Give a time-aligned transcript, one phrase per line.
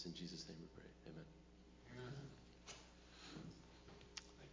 [0.00, 0.88] It's in Jesus' name we pray.
[1.12, 1.24] Amen.
[4.38, 4.50] Thank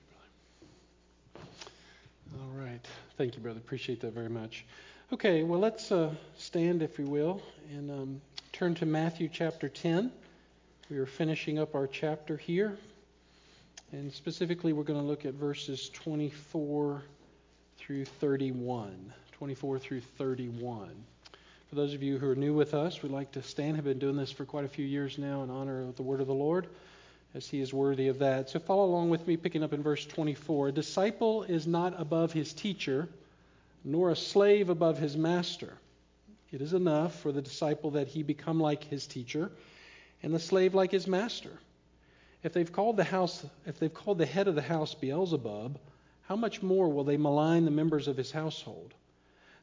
[1.33, 2.43] you, brother.
[2.43, 2.85] All right.
[3.17, 3.59] Thank you, brother.
[3.59, 4.65] Appreciate that very much.
[5.13, 7.41] Okay, well, let's uh, stand, if we will,
[7.71, 8.21] and um,
[8.51, 10.11] turn to Matthew chapter 10.
[10.89, 12.77] We are finishing up our chapter here.
[13.93, 17.03] And specifically, we're going to look at verses 24
[17.77, 19.13] through 31.
[19.31, 20.91] 24 through 31.
[21.69, 23.75] For those of you who are new with us, we'd like to stand.
[23.75, 26.21] Have been doing this for quite a few years now in honor of the word
[26.21, 26.67] of the Lord
[27.35, 28.49] as he is worthy of that.
[28.49, 30.69] So follow along with me, picking up in verse 24.
[30.69, 33.09] A disciple is not above his teacher,
[33.83, 35.73] nor a slave above his master.
[36.53, 39.51] It is enough for the disciple that he become like his teacher,
[40.23, 41.59] and the slave like his master.
[42.43, 45.77] If they've called the house, if they've called the head of the house Beelzebub,
[46.21, 48.93] how much more will they malign the members of his household?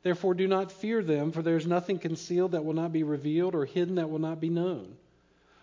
[0.05, 3.55] Therefore, do not fear them, for there is nothing concealed that will not be revealed,
[3.55, 4.99] or hidden that will not be known.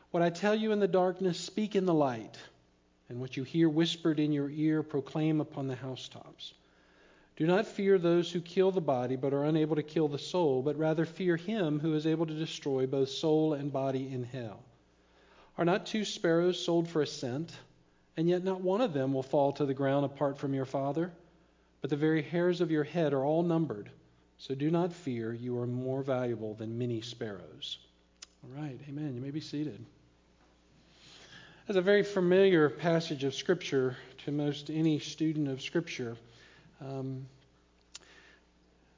[0.10, 2.40] What I tell you in the darkness, speak in the light,
[3.08, 6.56] and what you hear whispered in your ear, proclaim upon the housetops.
[7.36, 10.64] Do not fear those who kill the body, but are unable to kill the soul,
[10.64, 14.64] but rather fear him who is able to destroy both soul and body in hell.
[15.56, 17.52] Are not two sparrows sold for a cent,
[18.18, 21.12] and yet not one of them will fall to the ground apart from your Father?
[21.82, 23.92] But the very hairs of your head are all numbered.
[24.42, 27.78] So do not fear, you are more valuable than many sparrows.
[28.44, 29.14] All right, amen.
[29.14, 29.86] You may be seated.
[31.70, 36.18] As a very familiar passage of Scripture to most any student of Scripture.
[36.84, 37.28] Um,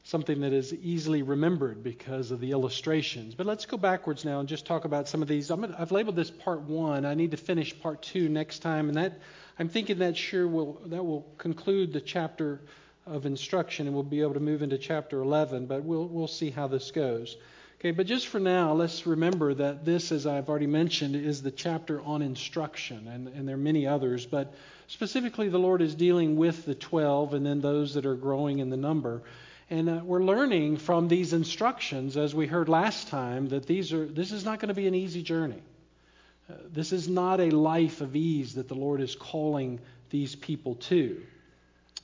[0.05, 3.35] something that is easily remembered because of the illustrations.
[3.35, 5.51] But let's go backwards now and just talk about some of these.
[5.51, 7.05] i have labeled this part one.
[7.05, 9.19] I need to finish part two next time, and that
[9.59, 12.61] I'm thinking that sure will that will conclude the chapter
[13.05, 15.65] of instruction, and we'll be able to move into chapter 11.
[15.65, 17.37] But we'll we'll see how this goes.
[17.83, 21.51] Okay, but just for now, let's remember that this, as I've already mentioned, is the
[21.51, 24.53] chapter on instruction, and, and there are many others, but
[24.87, 28.69] specifically the Lord is dealing with the 12 and then those that are growing in
[28.69, 29.21] the number.
[29.69, 34.05] And uh, we're learning from these instructions, as we heard last time, that these are,
[34.05, 35.61] this is not going to be an easy journey.
[36.49, 40.75] Uh, this is not a life of ease that the Lord is calling these people
[40.75, 41.21] to.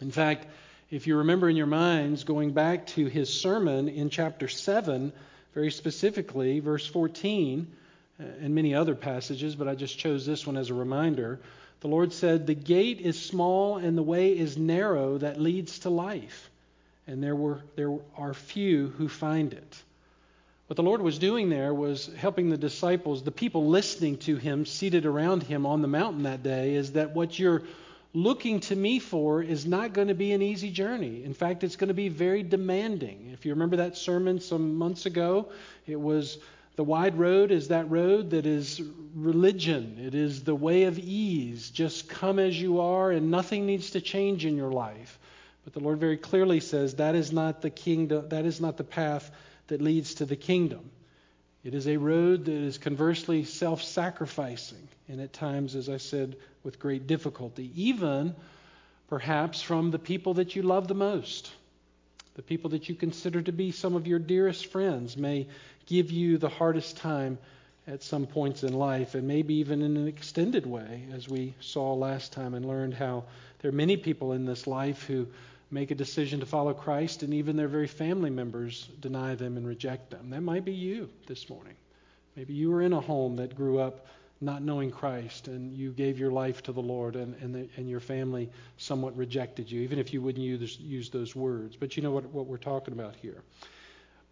[0.01, 0.45] In fact,
[0.91, 5.13] if you remember in your minds, going back to his sermon in chapter 7,
[5.53, 7.67] very specifically, verse 14,
[8.19, 11.39] uh, and many other passages, but I just chose this one as a reminder.
[11.81, 15.91] The Lord said, The gate is small and the way is narrow that leads to
[15.91, 16.49] life,
[17.05, 19.83] and there, were, there are few who find it.
[20.65, 24.65] What the Lord was doing there was helping the disciples, the people listening to him,
[24.65, 27.61] seated around him on the mountain that day, is that what you're
[28.13, 31.23] looking to me for is not going to be an easy journey.
[31.23, 33.29] In fact, it's going to be very demanding.
[33.33, 35.49] If you remember that sermon some months ago,
[35.85, 36.39] it was
[36.75, 38.81] the wide road is that road that is
[39.13, 39.97] religion.
[39.99, 41.69] It is the way of ease.
[41.69, 45.19] Just come as you are and nothing needs to change in your life.
[45.65, 48.83] But the Lord very clearly says that is not the kingdom, that is not the
[48.83, 49.29] path
[49.67, 50.89] that leads to the kingdom.
[51.63, 56.37] It is a road that is conversely self sacrificing, and at times, as I said,
[56.63, 58.35] with great difficulty, even
[59.07, 61.51] perhaps from the people that you love the most.
[62.35, 65.47] The people that you consider to be some of your dearest friends may
[65.87, 67.37] give you the hardest time
[67.87, 71.93] at some points in life, and maybe even in an extended way, as we saw
[71.93, 73.23] last time and learned how
[73.59, 75.27] there are many people in this life who
[75.71, 79.67] make a decision to follow Christ, and even their very family members deny them and
[79.67, 80.31] reject them.
[80.31, 81.75] That might be you this morning.
[82.35, 84.07] Maybe you were in a home that grew up
[84.41, 87.89] not knowing Christ, and you gave your life to the Lord, and, and, the, and
[87.89, 91.75] your family somewhat rejected you, even if you wouldn't use, use those words.
[91.75, 93.43] But you know what, what we're talking about here.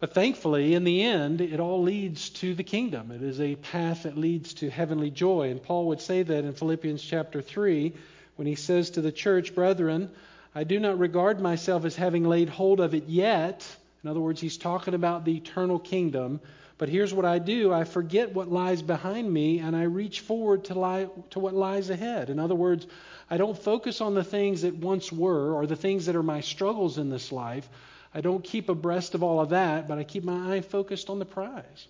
[0.00, 3.10] But thankfully, in the end, it all leads to the kingdom.
[3.10, 5.50] It is a path that leads to heavenly joy.
[5.50, 7.92] And Paul would say that in Philippians chapter 3
[8.36, 10.10] when he says to the church, Brethren,
[10.54, 13.66] I do not regard myself as having laid hold of it yet.
[14.02, 16.40] In other words, he's talking about the eternal kingdom.
[16.78, 20.64] But here's what I do I forget what lies behind me and I reach forward
[20.66, 22.30] to, lie, to what lies ahead.
[22.30, 22.86] In other words,
[23.28, 26.40] I don't focus on the things that once were or the things that are my
[26.40, 27.68] struggles in this life.
[28.14, 31.18] I don't keep abreast of all of that, but I keep my eye focused on
[31.18, 31.88] the prize,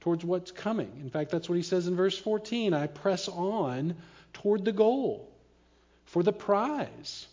[0.00, 0.90] towards what's coming.
[1.02, 3.96] In fact, that's what he says in verse 14 I press on
[4.32, 5.28] toward the goal
[6.06, 7.26] for the prize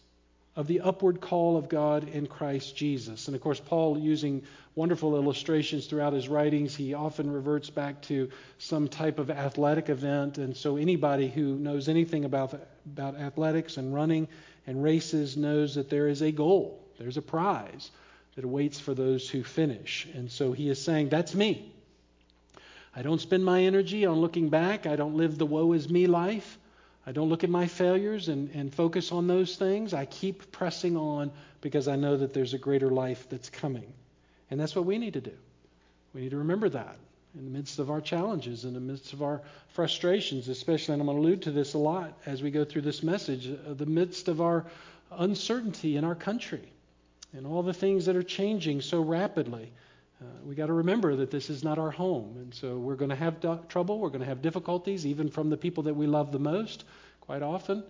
[0.56, 3.28] of the upward call of God in Christ Jesus.
[3.28, 4.44] And of course, Paul, using
[4.76, 10.38] wonderful illustrations throughout his writings, he often reverts back to some type of athletic event.
[10.38, 12.54] And so, anybody who knows anything about,
[12.86, 14.28] about athletics and running
[14.66, 17.92] and races knows that there is a goal, there's a prize
[18.36, 20.08] that awaits for those who finish.
[20.14, 21.74] And so, he is saying, That's me.
[22.96, 24.86] I don't spend my energy on looking back.
[24.86, 26.58] I don't live the woe is me life.
[27.08, 29.94] I don't look at my failures and, and focus on those things.
[29.94, 31.32] I keep pressing on
[31.62, 33.94] because I know that there's a greater life that's coming.
[34.50, 35.36] And that's what we need to do.
[36.14, 36.98] We need to remember that
[37.38, 41.08] in the midst of our challenges, in the midst of our frustrations, especially, and I'm
[41.08, 43.86] going to allude to this a lot as we go through this message, uh, the
[43.86, 44.66] midst of our
[45.12, 46.72] uncertainty in our country
[47.34, 49.72] and all the things that are changing so rapidly.
[50.22, 53.10] Uh, we got to remember that this is not our home, and so we're going
[53.10, 54.00] to have do- trouble.
[54.00, 56.86] We're going to have difficulties, even from the people that we love the most,
[57.22, 57.84] quite often.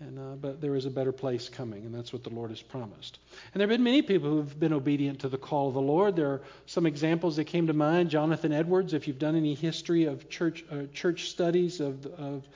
[0.00, 2.62] And, uh, but there is a better place coming, and that's what the Lord has
[2.62, 3.18] promised.
[3.52, 5.80] And there have been many people who have been obedient to the call of the
[5.80, 6.16] Lord.
[6.16, 8.08] There are some examples that came to mind.
[8.08, 12.48] Jonathan Edwards, if you've done any history of church uh, church studies of, of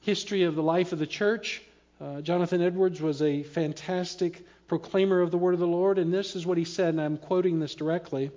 [0.00, 1.62] history of the life of the church,
[1.98, 6.36] uh, Jonathan Edwards was a fantastic proclaimer of the word of the Lord, and this
[6.36, 8.30] is what he said, and I'm quoting this directly.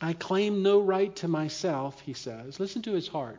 [0.00, 2.58] I claim no right to myself, he says.
[2.58, 3.38] Listen to his heart.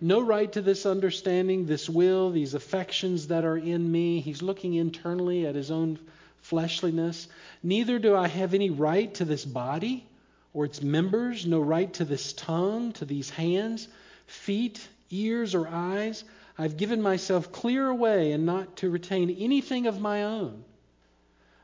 [0.00, 4.20] No right to this understanding, this will, these affections that are in me.
[4.20, 5.98] He's looking internally at his own
[6.40, 7.28] fleshliness.
[7.62, 10.06] Neither do I have any right to this body
[10.54, 13.86] or its members, no right to this tongue, to these hands,
[14.26, 16.24] feet, ears, or eyes.
[16.56, 20.64] I've given myself clear away and not to retain anything of my own.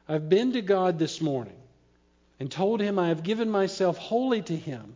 [0.08, 1.56] I've been to God this morning
[2.38, 4.94] and told him I have given myself wholly to him.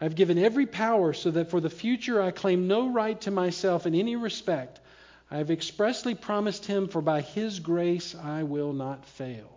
[0.00, 3.86] I've given every power so that for the future I claim no right to myself
[3.86, 4.80] in any respect.
[5.30, 9.50] I have expressly promised him, for by his grace I will not fail.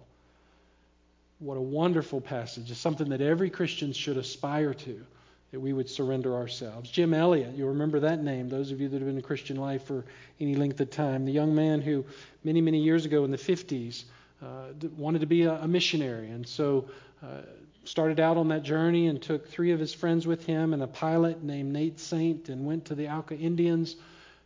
[1.39, 2.71] What a wonderful passage.
[2.71, 5.05] It's something that every Christian should aspire to,
[5.51, 6.89] that we would surrender ourselves.
[6.89, 9.83] Jim Elliot, you'll remember that name, those of you that have been in Christian life
[9.83, 10.05] for
[10.39, 11.25] any length of time.
[11.25, 12.05] The young man who,
[12.43, 14.14] many, many years ago in the 50s, uh,
[14.97, 16.85] wanted to be a, a missionary, and so
[17.23, 17.41] uh,
[17.85, 20.87] started out on that journey and took three of his friends with him and a
[20.87, 23.95] pilot named Nate Saint and went to the Auca Indians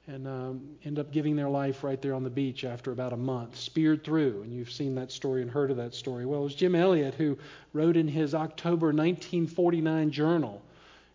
[0.08, 0.62] and um,
[0.98, 4.42] up giving their life right there on the beach after about a month, speared through.
[4.42, 6.26] And you've seen that story and heard of that story.
[6.26, 7.38] Well, it was Jim Elliot who
[7.74, 10.62] wrote in his October 1949 journal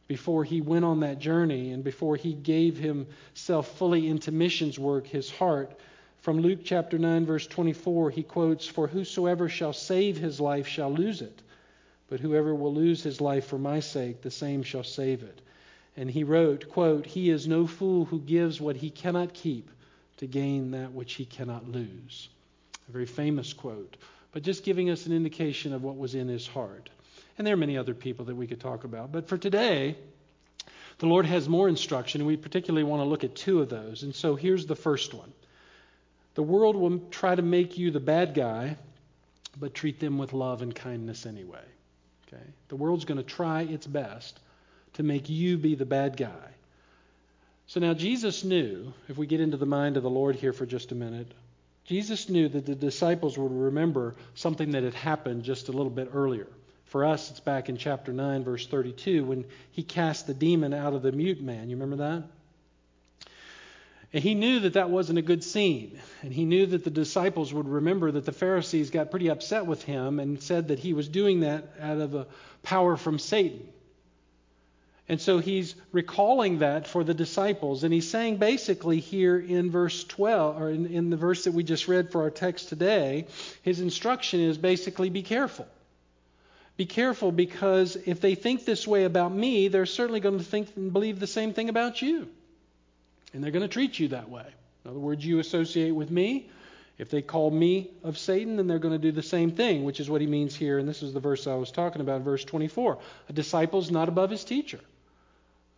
[0.06, 5.06] before he went on that journey and before he gave himself fully into missions work,
[5.06, 5.72] his heart
[6.24, 10.90] from Luke chapter 9, verse 24, he quotes, For whosoever shall save his life shall
[10.90, 11.42] lose it,
[12.08, 15.42] but whoever will lose his life for my sake, the same shall save it.
[15.98, 19.68] And he wrote, quote, He is no fool who gives what he cannot keep
[20.16, 22.30] to gain that which he cannot lose.
[22.88, 23.98] A very famous quote,
[24.32, 26.88] but just giving us an indication of what was in his heart.
[27.36, 29.12] And there are many other people that we could talk about.
[29.12, 29.94] But for today,
[31.00, 34.04] the Lord has more instruction, and we particularly want to look at two of those.
[34.04, 35.30] And so here's the first one
[36.34, 38.76] the world will try to make you the bad guy,
[39.58, 41.64] but treat them with love and kindness anyway.
[42.26, 42.42] Okay?
[42.68, 44.40] The world's going to try its best
[44.94, 46.54] to make you be the bad guy.
[47.66, 50.66] So now Jesus knew, if we get into the mind of the Lord here for
[50.66, 51.32] just a minute,
[51.84, 56.10] Jesus knew that the disciples would remember something that had happened just a little bit
[56.12, 56.46] earlier.
[56.86, 60.94] For us, it's back in chapter 9, verse 32, when he cast the demon out
[60.94, 61.68] of the mute man.
[61.68, 62.24] You remember that?
[64.14, 65.98] And he knew that that wasn't a good scene.
[66.22, 69.82] And he knew that the disciples would remember that the Pharisees got pretty upset with
[69.82, 72.28] him and said that he was doing that out of a
[72.62, 73.68] power from Satan.
[75.08, 77.82] And so he's recalling that for the disciples.
[77.82, 81.64] And he's saying basically here in verse 12, or in, in the verse that we
[81.64, 83.26] just read for our text today,
[83.62, 85.66] his instruction is basically be careful.
[86.76, 90.68] Be careful because if they think this way about me, they're certainly going to think
[90.76, 92.28] and believe the same thing about you.
[93.34, 94.46] And they're going to treat you that way.
[94.84, 96.48] In other words, you associate with me.
[96.96, 99.98] If they call me of Satan, then they're going to do the same thing, which
[99.98, 100.78] is what he means here.
[100.78, 102.98] And this is the verse I was talking about, verse 24.
[103.28, 104.78] A disciple is not above his teacher.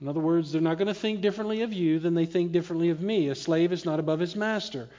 [0.00, 2.90] In other words, they're not going to think differently of you than they think differently
[2.90, 3.28] of me.
[3.28, 4.90] A slave is not above his master.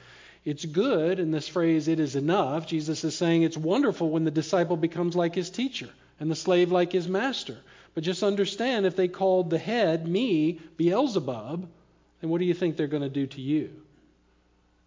[0.44, 2.66] It's good, in this phrase, it is enough.
[2.66, 5.88] Jesus is saying it's wonderful when the disciple becomes like his teacher
[6.18, 7.58] and the slave like his master.
[7.94, 11.68] But just understand if they called the head, me, Beelzebub,
[12.20, 13.70] then what do you think they're going to do to you?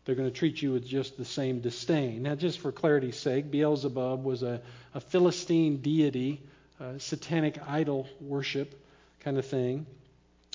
[0.06, 2.24] They're going to treat you with just the same disdain.
[2.24, 4.62] Now, just for clarity's sake, Beelzebub was a,
[4.96, 6.42] a Philistine deity,
[6.98, 8.80] satanic idol worship
[9.20, 9.86] kind of thing.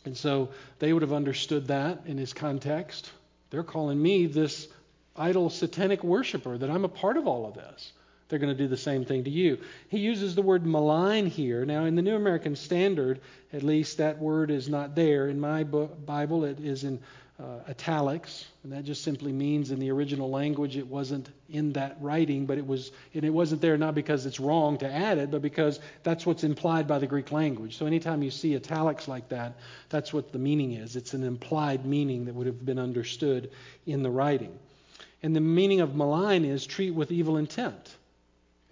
[0.04, 3.11] And so they would have understood that in his context.
[3.50, 4.68] They're calling me this
[5.16, 7.92] idol satanic worshiper, that I'm a part of all of this
[8.28, 9.59] they're going to do the same thing to you.
[9.88, 11.64] He uses the word malign here.
[11.64, 13.21] Now, in the New American Standard,
[13.52, 15.28] at least that word is not there.
[15.28, 17.00] In my Bible, it is in
[17.38, 21.97] uh, italics, and that just simply means in the original language it wasn't in that
[22.00, 25.30] writing, but it was, and it wasn't there not because it's wrong to add it,
[25.30, 27.76] but because that's what's implied by the Greek language.
[27.76, 29.59] So anytime you see italics like that,
[29.90, 30.97] that's what the meaning is.
[30.97, 33.50] It's an implied meaning that would have been understood
[33.85, 34.59] in the writing.
[35.23, 37.97] And the meaning of malign is treat with evil intent.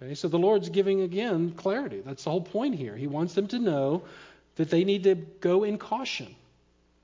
[0.01, 2.01] Okay, so the Lord's giving again clarity.
[2.05, 2.95] That's the whole point here.
[2.95, 4.03] He wants them to know
[4.55, 6.35] that they need to go in caution.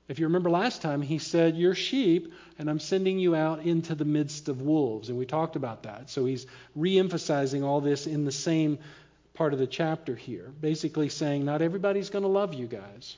[0.08, 3.94] If you remember last time, he said, You're sheep, and I'm sending you out into
[3.94, 5.08] the midst of wolves.
[5.08, 6.10] And we talked about that.
[6.10, 8.78] So he's re emphasizing all this in the same
[9.34, 13.16] part of the chapter here, basically saying, Not everybody's going to love you guys,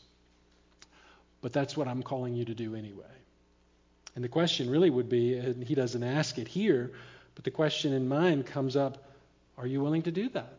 [1.41, 3.05] but that's what I'm calling you to do anyway.
[4.15, 6.93] And the question really would be, and he doesn't ask it here,
[7.35, 9.03] but the question in mind comes up
[9.59, 10.53] Are you willing to do that?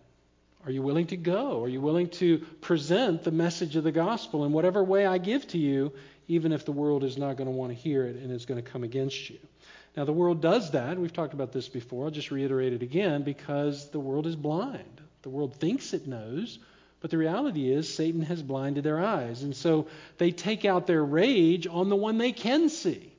[0.65, 1.63] Are you willing to go?
[1.63, 5.47] Are you willing to present the message of the gospel in whatever way I give
[5.49, 5.93] to you,
[6.27, 8.61] even if the world is not going to want to hear it and is going
[8.61, 9.37] to come against you?
[9.95, 10.97] Now, the world does that.
[10.97, 12.05] We've talked about this before.
[12.05, 15.01] I'll just reiterate it again because the world is blind.
[15.21, 16.59] The world thinks it knows,
[16.99, 19.43] but the reality is Satan has blinded their eyes.
[19.43, 19.87] And so
[20.17, 23.11] they take out their rage on the one they can see.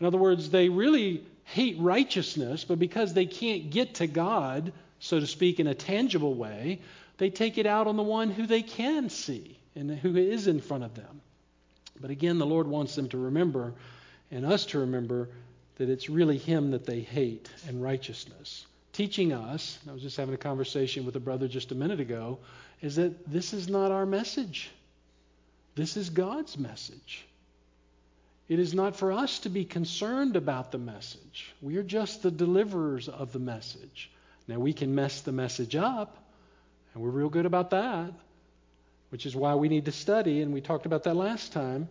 [0.00, 5.20] In other words, they really hate righteousness, but because they can't get to God, so
[5.20, 6.80] to speak, in a tangible way,
[7.18, 10.60] they take it out on the one who they can see and who is in
[10.60, 11.20] front of them.
[12.00, 13.74] But again, the Lord wants them to remember,
[14.30, 15.28] and us to remember,
[15.76, 18.66] that it's really Him that they hate and righteousness.
[18.92, 22.38] Teaching us, I was just having a conversation with a brother just a minute ago,
[22.80, 24.70] is that this is not our message.
[25.74, 27.26] This is God's message.
[28.48, 31.54] It is not for us to be concerned about the message.
[31.62, 34.10] We are just the deliverers of the message.
[34.46, 36.18] Now, we can mess the message up,
[36.92, 38.12] and we're real good about that,
[39.08, 41.88] which is why we need to study, and we talked about that last time.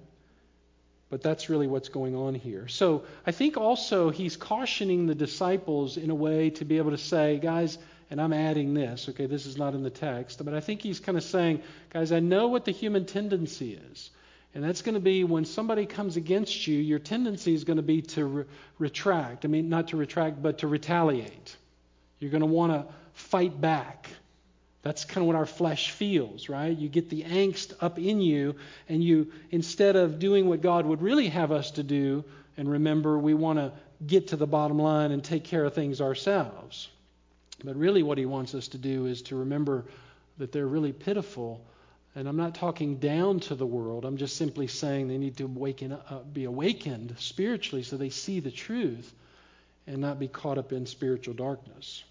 [1.10, 2.68] But that's really what's going on here.
[2.68, 6.98] So I think also he's cautioning the disciples in a way to be able to
[6.98, 7.78] say, guys,
[8.12, 11.00] and I'm adding this, okay, this is not in the text, but I think he's
[11.00, 14.12] kind of saying, guys, I know what the human tendency is.
[14.56, 17.84] And that's going to be when somebody comes against you, your tendency is going to
[17.84, 18.46] be to re-
[18.78, 19.46] retract.
[19.46, 21.56] I mean, not to retract, but to retaliate.
[22.20, 24.10] You're going to want to fight back.
[24.84, 26.78] That's kind of what our flesh feels, right?
[26.78, 28.56] You get the angst up in you,
[28.90, 32.24] and you, instead of doing what God would really have us to do,
[32.58, 33.72] and remember, we want to
[34.06, 36.90] get to the bottom line and take care of things ourselves.
[37.64, 39.86] But really, what He wants us to do is to remember
[40.38, 41.66] that they're really pitiful.
[42.16, 44.06] And I'm not talking down to the world.
[44.06, 48.40] I'm just simply saying they need to awaken, uh, be awakened spiritually so they see
[48.40, 49.12] the truth
[49.88, 52.04] and not be caught up in spiritual darkness.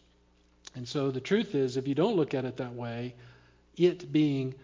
[0.75, 3.14] And so the truth is, if you don't look at it that way,
[3.76, 4.54] it being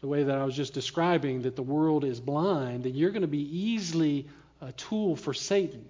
[0.00, 3.22] the way that I was just describing, that the world is blind, then you're going
[3.22, 4.28] to be easily
[4.60, 5.84] a tool for Satan.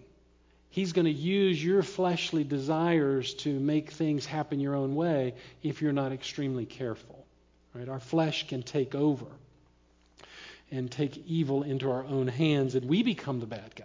[0.71, 5.81] He's going to use your fleshly desires to make things happen your own way if
[5.81, 7.26] you're not extremely careful.
[7.77, 7.89] Right?
[7.89, 9.27] Our flesh can take over
[10.71, 13.85] and take evil into our own hands, and we become the bad guy.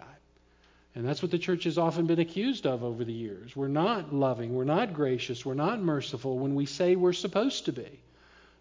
[0.94, 3.54] And that's what the church has often been accused of over the years.
[3.54, 7.72] We're not loving, we're not gracious, we're not merciful when we say we're supposed to
[7.72, 8.00] be.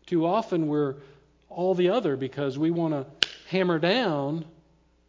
[0.06, 0.96] Too often we're
[1.50, 4.46] all the other because we want to hammer down,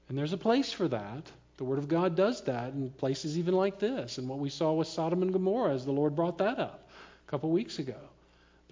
[0.08, 1.30] and there's a place for that.
[1.56, 4.72] The Word of God does that in places even like this, and what we saw
[4.72, 6.88] with Sodom and Gomorrah as the Lord brought that up
[7.26, 7.96] a couple weeks ago.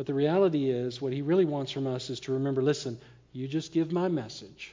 [0.01, 2.99] But the reality is, what He really wants from us is to remember listen,
[3.35, 4.73] you just give my message.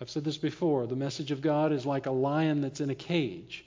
[0.00, 0.88] I've said this before.
[0.88, 3.64] The message of God is like a lion that's in a cage.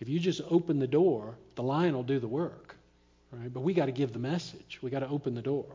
[0.00, 2.74] If you just open the door, the lion will do the work.
[3.30, 3.54] Right?
[3.54, 4.80] But we got to give the message.
[4.82, 5.66] We got to open the door.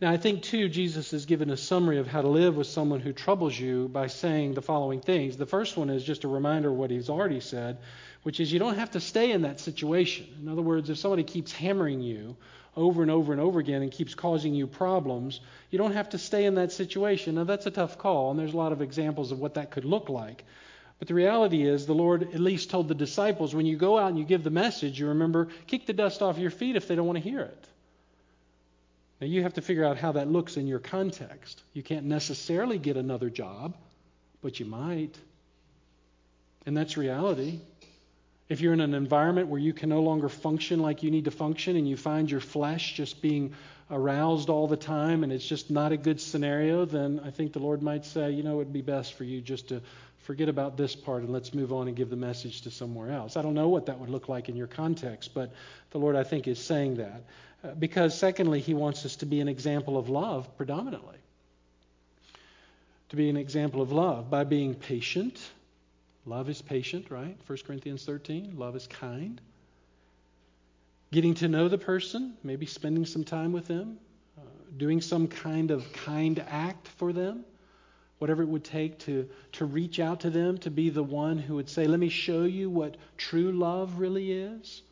[0.00, 2.98] Now, I think, too, Jesus has given a summary of how to live with someone
[2.98, 5.36] who troubles you by saying the following things.
[5.36, 7.78] The first one is just a reminder of what he's already said,
[8.24, 10.26] which is you don't have to stay in that situation.
[10.42, 12.36] In other words, if somebody keeps hammering you
[12.76, 16.18] over and over and over again and keeps causing you problems, you don't have to
[16.18, 17.34] stay in that situation.
[17.34, 19.84] Now, that's a tough call, and there's a lot of examples of what that could
[19.84, 20.44] look like.
[20.98, 24.10] But the reality is, the Lord at least told the disciples when you go out
[24.10, 26.94] and you give the message, you remember, kick the dust off your feet if they
[26.94, 27.64] don't want to hear it.
[29.20, 31.60] Now, you have to figure out how that looks in your context.
[31.74, 33.76] You can't necessarily get another job,
[34.42, 35.16] but you might.
[36.66, 37.60] And that's reality.
[38.52, 41.30] If you're in an environment where you can no longer function like you need to
[41.30, 43.54] function and you find your flesh just being
[43.90, 47.60] aroused all the time and it's just not a good scenario, then I think the
[47.60, 49.80] Lord might say, you know, it'd be best for you just to
[50.18, 53.38] forget about this part and let's move on and give the message to somewhere else.
[53.38, 55.50] I don't know what that would look like in your context, but
[55.90, 57.24] the Lord, I think, is saying that.
[57.64, 61.16] Uh, because, secondly, He wants us to be an example of love predominantly
[63.08, 65.38] to be an example of love by being patient.
[66.24, 67.36] Love is patient, right?
[67.46, 68.54] 1 Corinthians 13.
[68.56, 69.40] Love is kind.
[71.10, 73.98] Getting to know the person, maybe spending some time with them,
[74.38, 74.42] uh,
[74.76, 77.44] doing some kind of kind act for them,
[78.18, 81.56] whatever it would take to, to reach out to them, to be the one who
[81.56, 84.82] would say, Let me show you what true love really is.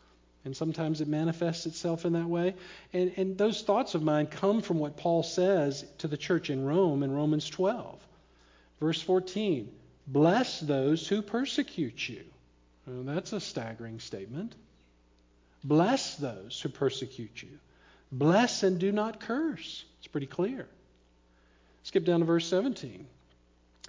[0.45, 2.55] And sometimes it manifests itself in that way.
[2.93, 6.65] And, and those thoughts of mine come from what Paul says to the church in
[6.65, 8.01] Rome in Romans 12.
[8.81, 9.71] Verse 14
[10.13, 12.25] Bless those who persecute you.
[12.85, 14.57] Well, that's a staggering statement.
[15.63, 17.59] Bless those who persecute you.
[18.11, 19.85] Bless and do not curse.
[19.99, 20.67] It's pretty clear.
[21.85, 23.07] Skip down to verse 17.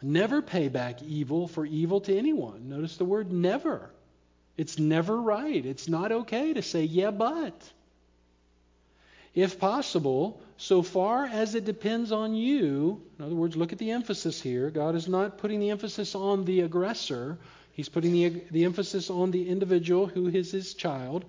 [0.04, 2.70] Never pay back evil for evil to anyone.
[2.70, 3.90] Notice the word never.
[4.58, 5.66] It's never right.
[5.66, 7.72] It's not okay to say, yeah, but.
[9.34, 13.92] If possible, so far as it depends on you, in other words, look at the
[13.92, 14.70] emphasis here.
[14.70, 17.38] God is not putting the emphasis on the aggressor,
[17.74, 21.24] He's putting the, the emphasis on the individual who is His child.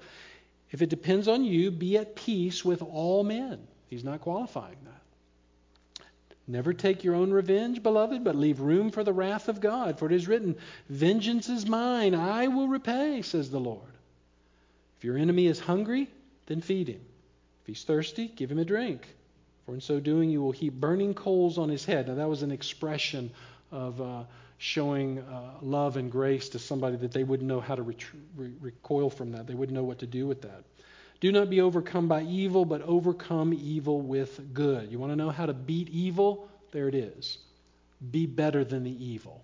[0.73, 3.61] If it depends on you, be at peace with all men.
[3.89, 6.05] He's not qualifying that.
[6.49, 9.99] Never take your own revenge, beloved, but leave room for the wrath of God.
[9.99, 10.57] For it is written,
[10.89, 13.81] Vengeance is mine, I will repay, says the Lord.
[14.99, 16.09] If your enemy is hungry,
[16.47, 17.01] then feed him.
[17.63, 19.07] If he's thirsty, give him a drink.
[19.67, 22.09] For in so doing, you will heap burning coals on his head.
[22.09, 23.31] Now, that was an expression
[23.71, 24.25] of uh,
[24.59, 27.97] showing uh, love and grace to somebody that they wouldn't know how to re-
[28.37, 29.47] recoil from that.
[29.47, 30.65] They wouldn't know what to do with that.
[31.21, 34.91] Do not be overcome by evil, but overcome evil with good.
[34.91, 36.49] You want to know how to beat evil?
[36.73, 37.39] There it is.
[38.11, 39.41] Be better than the evil.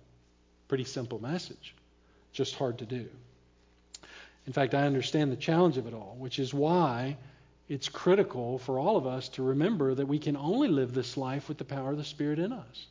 [0.67, 1.73] Pretty simple message.
[2.33, 3.07] Just hard to do.
[4.45, 7.15] In fact, I understand the challenge of it all, which is why
[7.69, 11.47] it's critical for all of us to remember that we can only live this life
[11.47, 12.87] with the power of the Spirit in us.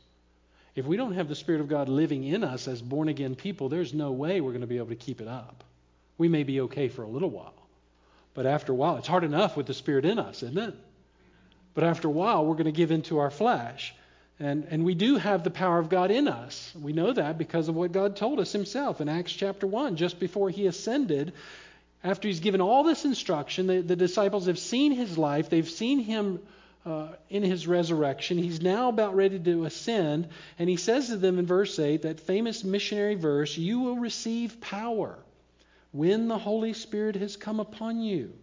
[0.73, 3.67] If we don't have the Spirit of God living in us as born again people,
[3.67, 5.65] there's no way we're going to be able to keep it up.
[6.17, 7.67] We may be okay for a little while,
[8.33, 10.73] but after a while, it's hard enough with the Spirit in us, isn't it?
[11.73, 13.93] But after a while, we're going to give into our flesh.
[14.39, 16.73] And, and we do have the power of God in us.
[16.81, 19.97] We know that because of what God told us Himself in Acts chapter 1.
[19.97, 21.33] Just before He ascended,
[22.03, 25.99] after he's given all this instruction, the, the disciples have seen his life, they've seen
[25.99, 26.39] him
[26.85, 28.37] uh, in his resurrection.
[28.37, 32.21] He's now about ready to ascend, and he says to them in verse 8, that
[32.21, 35.19] famous missionary verse, You will receive power
[35.91, 38.33] when the Holy Spirit has come upon you.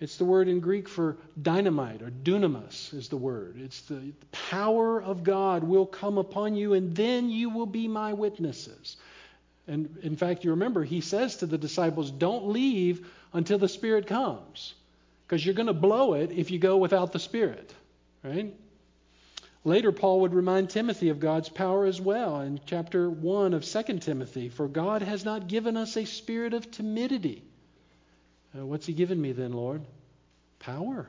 [0.00, 3.56] It's the word in Greek for dynamite, or dunamis is the word.
[3.60, 7.86] It's the, the power of God will come upon you, and then you will be
[7.86, 8.96] my witnesses.
[9.66, 14.06] And in fact, you remember, he says to the disciples, Don't leave until the Spirit
[14.06, 14.74] comes,
[15.26, 17.72] because you're going to blow it if you go without the Spirit.
[18.22, 18.54] Right?
[19.64, 23.98] Later, Paul would remind Timothy of God's power as well in chapter 1 of 2
[23.98, 24.50] Timothy.
[24.50, 27.42] For God has not given us a spirit of timidity.
[28.56, 29.82] Uh, what's He given me then, Lord?
[30.58, 31.08] Power,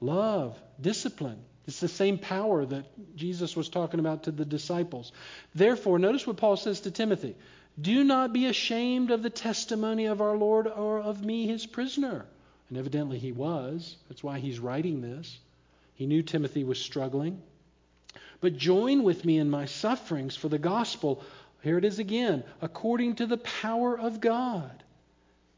[0.00, 1.38] love, discipline.
[1.68, 5.12] It's the same power that Jesus was talking about to the disciples.
[5.54, 7.36] Therefore, notice what Paul says to Timothy
[7.80, 12.26] do not be ashamed of the testimony of our Lord or of me, his prisoner.
[12.68, 13.96] And evidently he was.
[14.08, 15.38] That's why he's writing this.
[15.94, 17.40] He knew Timothy was struggling.
[18.40, 21.22] But join with me in my sufferings for the gospel.
[21.62, 24.82] Here it is again according to the power of God,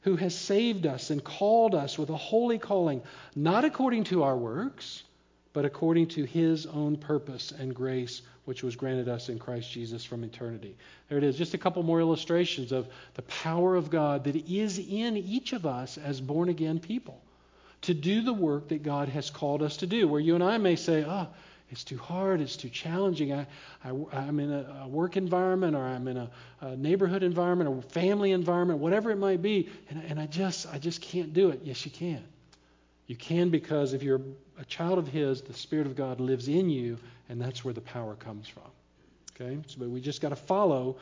[0.02, 3.02] who has saved us and called us with a holy calling,
[3.36, 5.04] not according to our works,
[5.52, 10.04] but according to his own purpose and grace which was granted us in Christ Jesus
[10.04, 10.76] from eternity.
[11.08, 14.78] There it is, just a couple more illustrations of the power of God that is
[14.78, 17.22] in each of us as born again people
[17.82, 20.08] to do the work that God has called us to do.
[20.08, 21.28] Where you and I may say, oh,
[21.70, 23.32] it's too hard, it's too challenging.
[23.32, 23.46] I,
[23.84, 23.88] I,
[24.24, 28.32] am in a, a, work environment or I'm in a, a, neighborhood environment, or family
[28.32, 31.60] environment, whatever it might be, and, and I, just, I just can't do it.
[31.64, 32.22] Yes, you can.
[33.06, 34.20] You can because if you're
[34.58, 37.80] a child of His, the Spirit of God lives in you, and that's where the
[37.80, 38.62] power comes from.
[39.34, 39.58] Okay?
[39.66, 40.96] So, but we just got to follow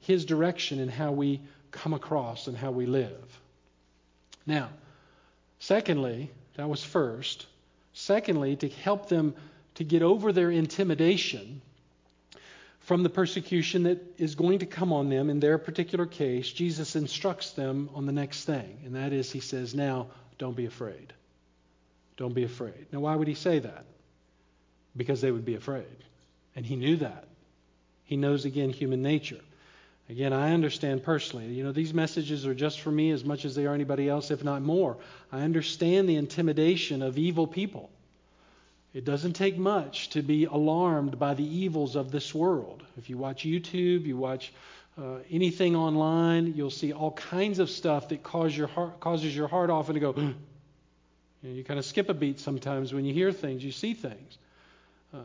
[0.00, 3.40] His direction in how we come across and how we live.
[4.46, 4.68] Now,
[5.58, 7.46] secondly, that was first.
[7.94, 9.34] Secondly, to help them
[9.76, 11.62] to get over their intimidation
[12.80, 16.96] from the persecution that is going to come on them in their particular case, Jesus
[16.96, 18.80] instructs them on the next thing.
[18.84, 21.12] And that is, He says, Now, don't be afraid.
[22.16, 22.86] Don't be afraid.
[22.92, 23.84] Now, why would he say that?
[24.96, 25.86] Because they would be afraid.
[26.54, 27.26] And he knew that.
[28.04, 29.40] He knows, again, human nature.
[30.10, 31.46] Again, I understand personally.
[31.46, 34.30] You know, these messages are just for me as much as they are anybody else,
[34.30, 34.98] if not more.
[35.30, 37.88] I understand the intimidation of evil people.
[38.92, 42.82] It doesn't take much to be alarmed by the evils of this world.
[42.98, 44.52] If you watch YouTube, you watch
[44.98, 49.48] uh, anything online, you'll see all kinds of stuff that cause your heart, causes your
[49.48, 50.34] heart often to go.
[51.42, 53.94] you, know, you kind of skip a beat sometimes when you hear things, you see
[53.94, 54.38] things.
[55.12, 55.18] Uh,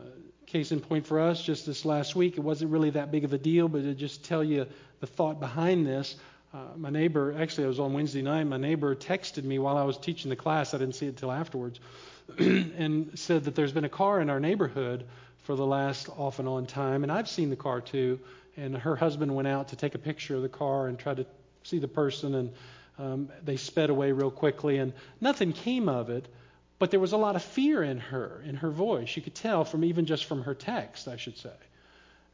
[0.46, 3.32] case in point for us, just this last week, it wasn't really that big of
[3.32, 4.66] a deal, but to just tell you
[5.00, 6.16] the thought behind this.
[6.52, 8.44] Uh, my neighbor, actually, I was on Wednesday night.
[8.44, 10.72] My neighbor texted me while I was teaching the class.
[10.72, 11.78] I didn't see it until afterwards,
[12.38, 15.04] and said that there's been a car in our neighborhood
[15.44, 18.18] for the last off and on time, and I've seen the car too.
[18.56, 21.26] And her husband went out to take a picture of the car and tried to
[21.62, 22.50] see the person, and
[22.98, 26.26] um, they sped away real quickly, and nothing came of it.
[26.78, 29.16] But there was a lot of fear in her, in her voice.
[29.16, 31.50] You could tell from even just from her text, I should say.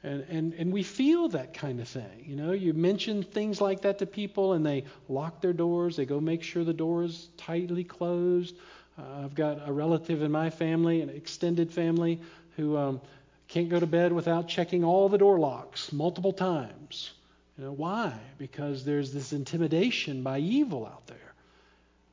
[0.03, 2.25] And, and, and we feel that kind of thing.
[2.27, 5.97] You know, you mention things like that to people and they lock their doors.
[5.97, 8.55] They go make sure the door is tightly closed.
[8.99, 12.21] Uh, I've got a relative in my family, an extended family,
[12.57, 13.01] who um,
[13.49, 17.11] can't go to bed without checking all the door locks multiple times.
[17.59, 18.13] You know, why?
[18.39, 21.35] Because there's this intimidation by evil out there.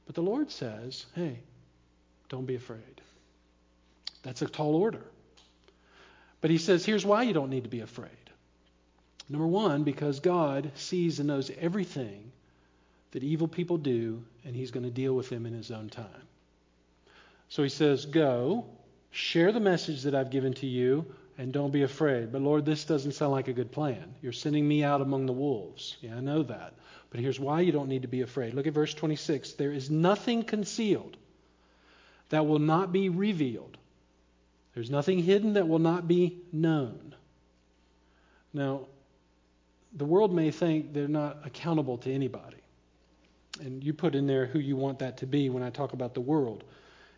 [0.06, 1.40] But the Lord says, hey,
[2.30, 3.02] don't be afraid.
[4.24, 5.04] That's a tall order.
[6.42, 8.10] But he says, here's why you don't need to be afraid.
[9.30, 12.32] Number one, because God sees and knows everything
[13.12, 16.28] that evil people do, and he's going to deal with them in his own time.
[17.50, 18.66] So he says, Go,
[19.12, 21.06] share the message that I've given to you,
[21.42, 22.32] and don't be afraid.
[22.32, 24.14] But Lord, this doesn't sound like a good plan.
[24.22, 25.98] You're sending me out among the wolves.
[26.00, 26.76] Yeah, I know that.
[27.10, 28.54] But here's why you don't need to be afraid.
[28.54, 29.54] Look at verse 26.
[29.54, 31.18] There is nothing concealed
[32.30, 33.76] that will not be revealed.
[34.76, 37.16] There's nothing hidden that will not be known.
[38.54, 38.82] Now,
[39.96, 42.62] the world may think they're not accountable to anybody.
[43.62, 46.14] And you put in there who you want that to be when I talk about
[46.14, 46.64] the world.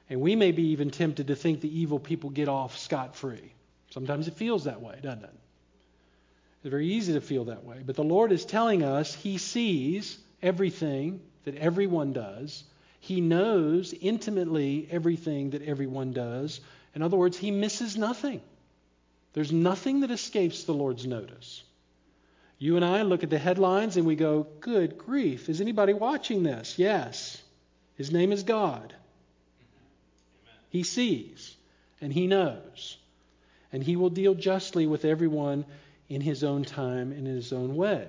[0.10, 3.52] And we may be even tempted to think the evil people get off scot free.
[3.94, 5.34] Sometimes it feels that way, doesn't it?
[6.64, 7.78] It's very easy to feel that way.
[7.86, 12.64] But the Lord is telling us He sees everything that everyone does,
[13.04, 16.62] he knows intimately everything that everyone does.
[16.96, 18.40] In other words, He misses nothing.
[19.34, 21.64] There's nothing that escapes the Lord's notice.
[22.60, 26.44] You and I look at the headlines and we go, Good grief, is anybody watching
[26.44, 26.80] this?
[26.80, 27.42] Yes.
[27.98, 28.96] His name is God.
[30.70, 31.58] He sees
[32.00, 32.96] and He knows.
[33.74, 35.66] And He will deal justly with everyone
[36.08, 38.08] in His own time and in His own way.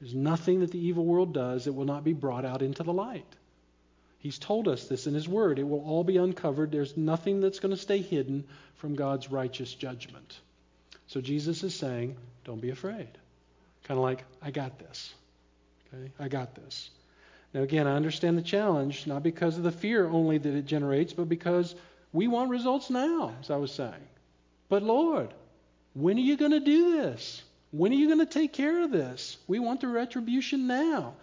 [0.00, 2.92] There's nothing that the evil world does that will not be brought out into the
[2.92, 3.26] light.
[4.18, 5.58] He's told us this in His Word.
[5.58, 6.72] It will all be uncovered.
[6.72, 8.44] There's nothing that's going to stay hidden
[8.76, 10.40] from God's righteous judgment.
[11.06, 13.08] So Jesus is saying, don't be afraid.
[13.84, 15.14] Kind of like, I got this.
[15.92, 16.10] Okay?
[16.18, 16.90] I got this.
[17.54, 21.12] Now, again, I understand the challenge, not because of the fear only that it generates,
[21.12, 21.74] but because
[22.12, 23.94] we want results now, as I was saying.
[24.68, 25.32] But Lord,
[25.94, 27.42] when are you going to do this?
[27.70, 29.36] When are you going to take care of this?
[29.46, 31.14] We want the retribution now.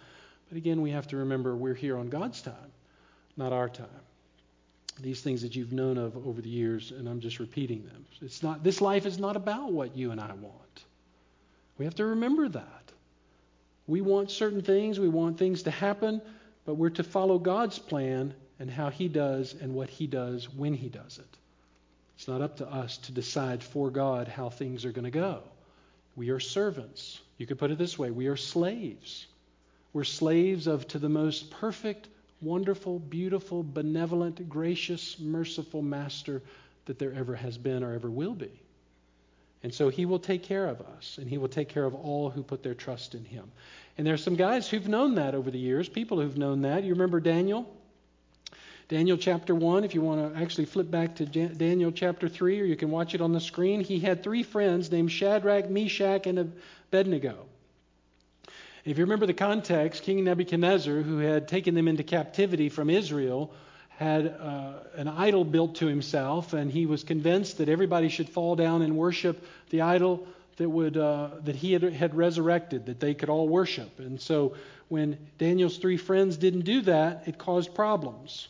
[0.48, 2.72] But again, we have to remember we're here on God's time
[3.36, 3.86] not our time.
[5.00, 8.06] These things that you've known of over the years, and I'm just repeating them.
[8.22, 10.84] It's not, this life is not about what you and I want.
[11.76, 12.92] We have to remember that.
[13.86, 16.22] We want certain things, we want things to happen,
[16.64, 20.72] but we're to follow God's plan and how He does and what He does when
[20.72, 21.36] He does it.
[22.16, 25.42] It's not up to us to decide for God how things are going to go.
[26.16, 27.20] We are servants.
[27.38, 29.26] You could put it this way we are slaves.
[29.92, 32.08] We're slaves of to the most perfect
[32.40, 36.42] wonderful, beautiful, benevolent, gracious, merciful master
[36.86, 38.50] that there ever has been or ever will be.
[39.62, 42.30] And so he will take care of us, and he will take care of all
[42.30, 43.50] who put their trust in him.
[43.98, 46.84] And there's some guys who've known that over the years, people who've known that.
[46.84, 47.68] You remember Daniel?
[48.88, 52.64] Daniel chapter 1, if you want to actually flip back to Daniel chapter 3, or
[52.64, 53.80] you can watch it on the screen.
[53.80, 56.52] He had three friends named Shadrach, Meshach, and
[56.92, 57.46] Abednego.
[58.84, 63.52] If you remember the context, King Nebuchadnezzar, who had taken them into captivity from Israel,
[63.88, 68.54] had uh, an idol built to himself, and he was convinced that everybody should fall
[68.54, 73.14] down and worship the idol that would uh, that he had, had resurrected, that they
[73.14, 73.98] could all worship.
[73.98, 74.54] And so,
[74.86, 78.46] when Daniel's three friends didn't do that, it caused problems.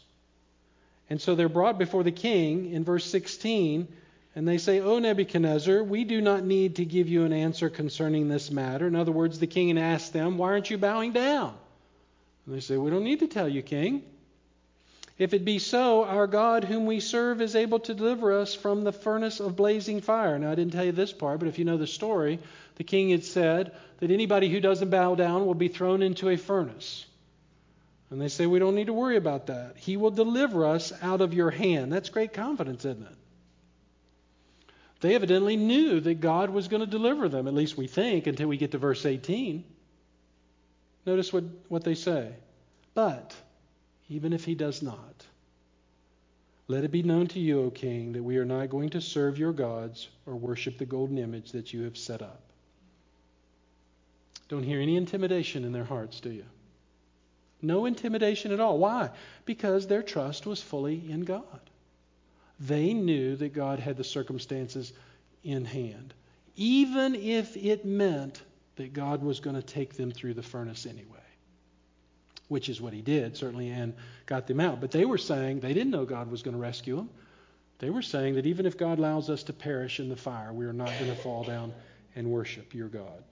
[1.09, 3.89] And so they're brought before the king in verse 16
[4.37, 8.29] and they say, O Nebuchadnezzar, we do not need to give you an answer concerning
[8.29, 8.87] this matter.
[8.87, 11.55] In other words, the king asked them, Why aren't you bowing down?
[12.45, 14.03] And they say, We don't need to tell you, king.
[15.19, 18.85] If it be so, our God, whom we serve, is able to deliver us from
[18.85, 20.39] the furnace of blazing fire.
[20.39, 22.39] Now, I didn't tell you this part, but if you know the story,
[22.75, 26.37] the king had said that anybody who doesn't bow down will be thrown into a
[26.37, 27.07] furnace.
[28.11, 29.75] And they say, We don't need to worry about that.
[29.77, 31.93] He will deliver us out of your hand.
[31.93, 33.17] That's great confidence, isn't it?
[35.01, 38.49] They evidently knew that God was going to deliver them, at least we think, until
[38.49, 39.65] we get to verse 18.
[41.05, 42.33] Notice what, what they say.
[42.95, 43.35] But,
[44.09, 45.25] even if he does not,
[46.69, 49.39] let it be known to you, O king, that we are not going to serve
[49.39, 52.41] your gods or worship the golden image that you have set up.
[54.49, 56.45] Don't hear any intimidation in their hearts, do you?
[57.63, 58.79] No intimidation at all.
[58.79, 59.11] Why?
[59.45, 61.61] Because their trust was fully in God.
[62.61, 64.93] They knew that God had the circumstances
[65.45, 66.15] in hand,
[66.57, 68.43] even if it meant
[68.77, 71.17] that God was going to take them through the furnace anyway,
[72.49, 73.95] which is what he did, certainly, and
[74.27, 74.81] got them out.
[74.81, 77.11] But they were saying they didn't know God was going to rescue them.
[77.79, 80.65] They were saying that even if God allows us to perish in the fire, we
[80.65, 81.75] are not going to fall down
[82.15, 83.23] and worship your God.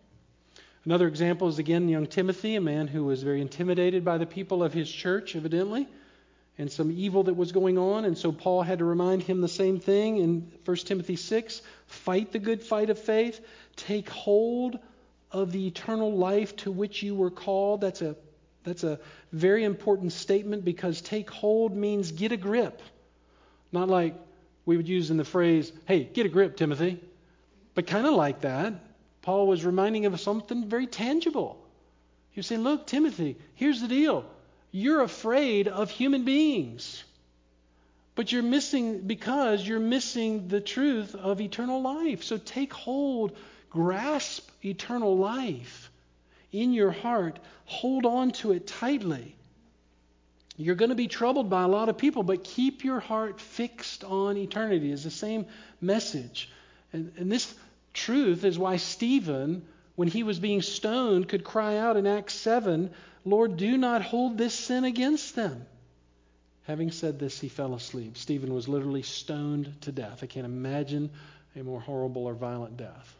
[0.84, 4.62] Another example is again young Timothy, a man who was very intimidated by the people
[4.62, 5.88] of his church, evidently,
[6.58, 8.04] and some evil that was going on.
[8.04, 12.32] And so Paul had to remind him the same thing in 1 Timothy 6 fight
[12.32, 13.40] the good fight of faith,
[13.76, 14.78] take hold
[15.32, 17.80] of the eternal life to which you were called.
[17.80, 18.16] That's a
[18.64, 18.98] that's a
[19.30, 22.80] very important statement because take hold means get a grip.
[23.72, 24.14] Not like
[24.64, 26.98] we would use in the phrase, hey, get a grip, Timothy.
[27.74, 28.74] But kind of like that.
[29.24, 31.58] Paul was reminding him of something very tangible.
[32.32, 34.26] He was saying, Look, Timothy, here's the deal.
[34.70, 37.02] You're afraid of human beings.
[38.16, 42.22] But you're missing because you're missing the truth of eternal life.
[42.22, 43.34] So take hold,
[43.70, 45.90] grasp eternal life
[46.52, 49.34] in your heart, hold on to it tightly.
[50.58, 54.04] You're going to be troubled by a lot of people, but keep your heart fixed
[54.04, 55.46] on eternity, is the same
[55.80, 56.50] message.
[56.92, 57.54] And, and this
[57.94, 62.90] truth is why Stephen, when he was being stoned, could cry out in Acts 7,
[63.24, 65.64] Lord, do not hold this sin against them.
[66.64, 68.16] Having said this, he fell asleep.
[68.16, 70.20] Stephen was literally stoned to death.
[70.22, 71.10] I can't imagine
[71.56, 73.16] a more horrible or violent death.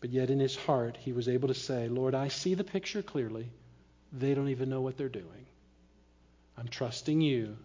[0.00, 3.02] But yet, in his heart, he was able to say, Lord, I see the picture
[3.02, 3.48] clearly.
[4.12, 5.46] They don't even know what they're doing.
[6.56, 7.56] I'm trusting you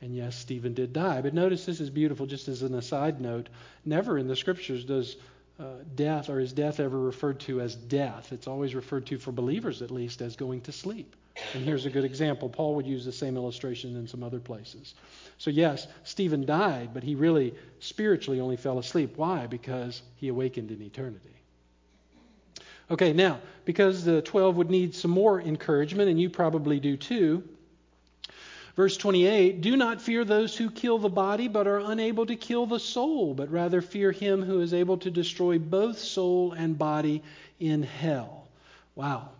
[0.00, 1.22] and yes, Stephen did die.
[1.22, 3.48] But notice this is beautiful, just as an aside note.
[3.84, 5.16] Never in the scriptures does
[5.58, 8.32] uh, death or is death ever referred to as death.
[8.32, 11.14] It's always referred to, for believers at least, as going to sleep.
[11.54, 12.48] And here's a good example.
[12.48, 14.94] Paul would use the same illustration in some other places.
[15.38, 19.14] So, yes, Stephen died, but he really spiritually only fell asleep.
[19.16, 19.46] Why?
[19.46, 21.30] Because he awakened in eternity.
[22.90, 27.42] Okay, now, because the 12 would need some more encouragement, and you probably do too,
[28.76, 32.66] Verse 28 Do not fear those who kill the body, but are unable to kill
[32.66, 37.22] the soul, but rather fear him who is able to destroy both soul and body
[37.60, 38.48] in hell.
[38.96, 39.30] Wow.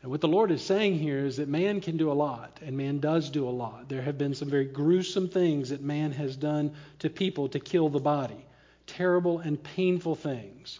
[0.00, 2.76] And what the Lord is saying here is that man can do a lot, and
[2.76, 3.88] man does do a lot.
[3.88, 7.88] There have been some very gruesome things that man has done to people to kill
[7.88, 8.46] the body,
[8.86, 10.78] terrible and painful things.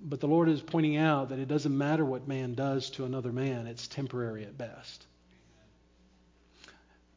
[0.00, 3.32] But the Lord is pointing out that it doesn't matter what man does to another
[3.32, 5.05] man, it's temporary at best.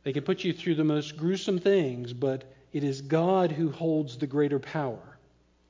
[0.04, 4.18] They can put you through the most gruesome things, but it is God who holds
[4.18, 5.18] the greater power.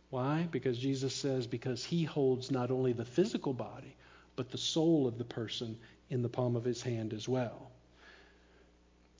[0.09, 0.47] Why?
[0.51, 3.95] Because Jesus says, because he holds not only the physical body,
[4.35, 5.77] but the soul of the person
[6.09, 7.69] in the palm of his hand as well.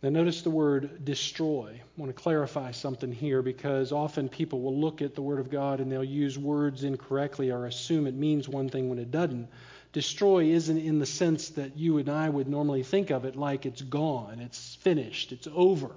[0.02, 1.72] Now, notice the word destroy.
[1.76, 5.50] I want to clarify something here because often people will look at the Word of
[5.50, 9.50] God and they'll use words incorrectly or assume it means one thing when it doesn't.
[9.91, 13.65] Destroy isn't in the sense that you and I would normally think of it like
[13.65, 15.91] it's gone, it's finished, it's over.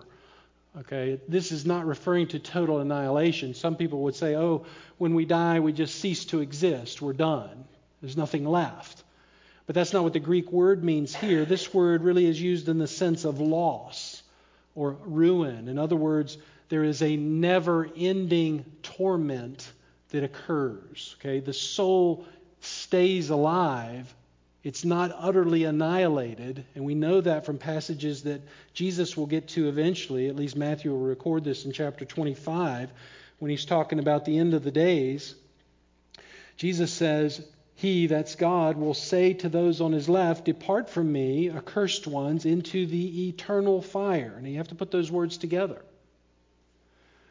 [0.79, 3.53] Okay, this is not referring to total annihilation.
[3.53, 4.65] Some people would say, oh,
[4.97, 7.03] when we die, we just cease to exist.
[7.03, 7.65] We're done.
[8.01, 9.05] There's nothing left.
[9.67, 11.45] But that's not what the Greek word means here.
[11.45, 14.23] This word really is used in the sense of loss
[14.75, 15.69] or ruin.
[15.69, 16.39] In other words,
[16.71, 19.71] there is a never ending torment
[20.09, 21.17] that occurs.
[21.21, 22.25] Okay, the soul
[22.65, 24.13] stays alive.
[24.65, 28.43] It's not utterly annihilated, and we know that from passages that
[28.75, 30.29] Jesus will get to eventually.
[30.29, 32.91] At least Matthew will record this in chapter 25
[33.41, 35.35] when he's talking about the end of the days.
[36.57, 37.45] Jesus says,
[37.75, 42.45] He, that's God, will say to those on his left, Depart from me, accursed ones,
[42.47, 44.35] into the eternal fire.
[44.37, 45.83] And you have to put those words together.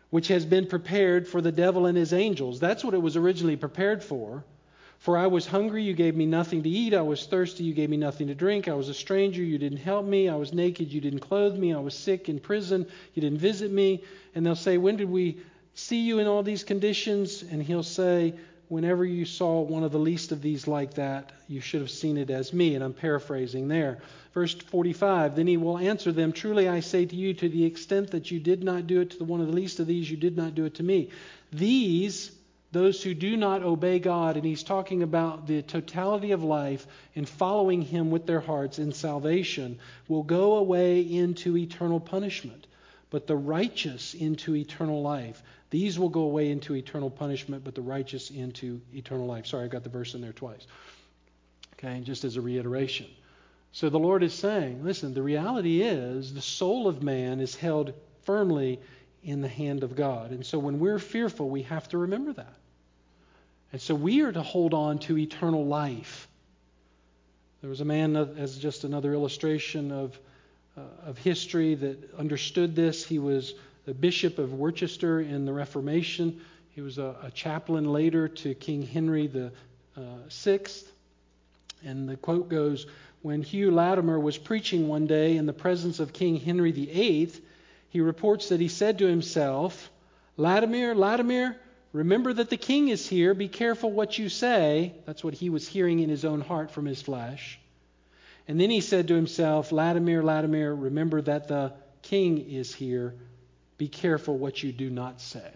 [0.09, 2.59] Which has been prepared for the devil and his angels.
[2.59, 4.43] That's what it was originally prepared for.
[5.01, 6.93] For I was hungry, you gave me nothing to eat.
[6.93, 8.67] I was thirsty, you gave me nothing to drink.
[8.67, 10.29] I was a stranger, you didn't help me.
[10.29, 11.73] I was naked, you didn't clothe me.
[11.73, 12.85] I was sick in prison,
[13.15, 14.03] you didn't visit me.
[14.35, 15.39] And they'll say, When did we
[15.73, 17.41] see you in all these conditions?
[17.41, 18.35] And he'll say,
[18.67, 22.15] whenever you saw one of the least of these like that, you should have seen
[22.15, 22.75] it as me.
[22.75, 24.03] And I'm paraphrasing there.
[24.35, 28.11] Verse 45 Then he will answer them Truly I say to you, to the extent
[28.11, 30.15] that you did not do it to the one of the least of these, you
[30.15, 31.09] did not do it to me.
[31.51, 32.31] These
[32.71, 37.27] those who do not obey God, and he's talking about the totality of life and
[37.27, 42.67] following him with their hearts in salvation, will go away into eternal punishment,
[43.09, 45.43] but the righteous into eternal life.
[45.69, 49.47] These will go away into eternal punishment, but the righteous into eternal life.
[49.47, 50.65] Sorry, I got the verse in there twice.
[51.73, 53.07] Okay, just as a reiteration.
[53.73, 57.93] So the Lord is saying, listen, the reality is the soul of man is held
[58.23, 58.79] firmly
[59.23, 60.31] in the hand of God.
[60.31, 62.53] And so when we're fearful, we have to remember that.
[63.71, 66.27] And so we are to hold on to eternal life.
[67.61, 70.19] There was a man, as just another illustration of,
[70.77, 73.05] uh, of history, that understood this.
[73.05, 73.53] He was
[73.85, 76.41] the Bishop of Worcester in the Reformation.
[76.71, 79.51] He was a, a chaplain later to King Henry the
[79.95, 80.91] uh, Sixth.
[81.85, 82.87] And the quote goes
[83.21, 87.31] When Hugh Latimer was preaching one day in the presence of King Henry VIII,
[87.89, 89.89] he reports that he said to himself,
[90.35, 91.57] Latimer, Latimer,
[91.93, 93.33] Remember that the king is here.
[93.33, 94.93] Be careful what you say.
[95.05, 97.59] That's what he was hearing in his own heart from his flesh.
[98.47, 103.15] And then he said to himself, Latimer, Latimer, remember that the king is here.
[103.77, 105.51] Be careful what you do not say.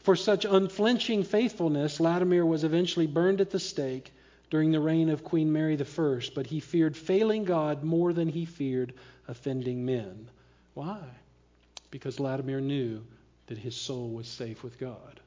[0.00, 4.12] For such unflinching faithfulness, Latimer was eventually burned at the stake
[4.50, 8.44] during the reign of Queen Mary I, but he feared failing God more than he
[8.44, 8.94] feared
[9.28, 10.28] offending men.
[10.74, 11.00] Why?
[11.90, 13.04] Because Latimer knew
[13.52, 15.20] that his soul was safe with God.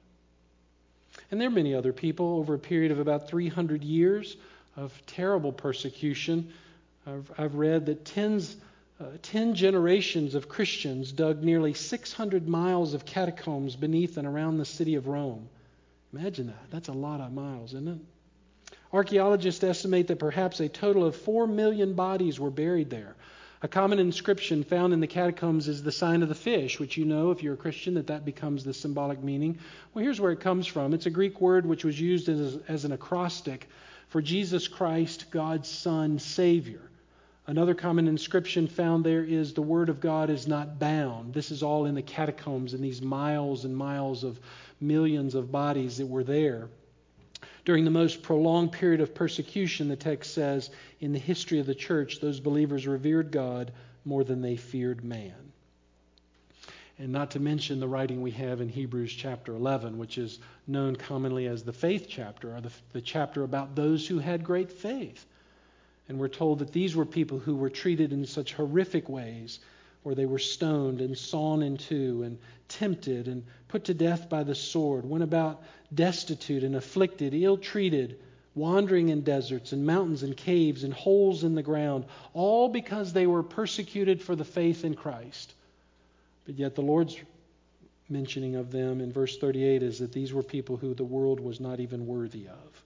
[1.30, 4.36] And there are many other people over a period of about 300 years
[4.76, 6.52] of terrible persecution.
[7.06, 8.56] I've, I've read that tens,
[9.00, 14.66] uh, 10 generations of Christians dug nearly 600 miles of catacombs beneath and around the
[14.66, 15.48] city of Rome.
[16.12, 16.72] Imagine that.
[16.72, 18.76] That's a lot of miles, isn't it?
[18.92, 23.16] Archaeologists estimate that perhaps a total of 4 million bodies were buried there.
[23.66, 27.04] A common inscription found in the catacombs is the sign of the fish, which you
[27.04, 29.58] know, if you're a Christian, that that becomes the symbolic meaning.
[29.92, 32.86] Well, here's where it comes from it's a Greek word which was used as, as
[32.86, 33.68] an acrostic
[34.10, 36.92] for Jesus Christ, God's Son, Savior.
[37.48, 41.34] Another common inscription found there is the Word of God is not bound.
[41.34, 44.40] This is all in the catacombs and these miles and miles of
[44.80, 46.70] millions of bodies that were there.
[47.66, 51.76] During the most prolonged period of persecution, the text says, in the history of the
[51.76, 53.72] church, those believers revered God
[54.06, 55.34] more than they feared man.
[57.00, 60.96] And not to mention the writing we have in Hebrews chapter 11, which is known
[60.96, 65.26] commonly as the faith chapter, or the, the chapter about those who had great faith.
[66.08, 69.60] And we're told that these were people who were treated in such horrific ways
[70.06, 72.38] where they were stoned and sawn in two and
[72.68, 78.20] tempted and put to death by the sword, went about destitute and afflicted, ill treated,
[78.54, 83.26] wandering in deserts and mountains and caves and holes in the ground, all because they
[83.26, 85.52] were persecuted for the faith in Christ.
[86.46, 87.18] But yet the Lord's
[88.08, 91.60] mentioning of them in verse 38 is that these were people who the world was
[91.60, 92.85] not even worthy of.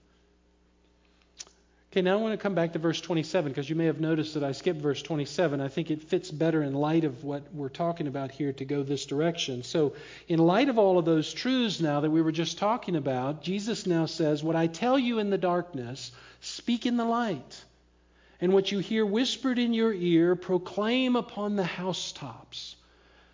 [1.92, 4.34] Okay, now I want to come back to verse 27 because you may have noticed
[4.34, 5.60] that I skipped verse 27.
[5.60, 8.84] I think it fits better in light of what we're talking about here to go
[8.84, 9.64] this direction.
[9.64, 9.94] So,
[10.28, 13.88] in light of all of those truths now that we were just talking about, Jesus
[13.88, 17.64] now says, What I tell you in the darkness, speak in the light.
[18.40, 22.76] And what you hear whispered in your ear, proclaim upon the housetops.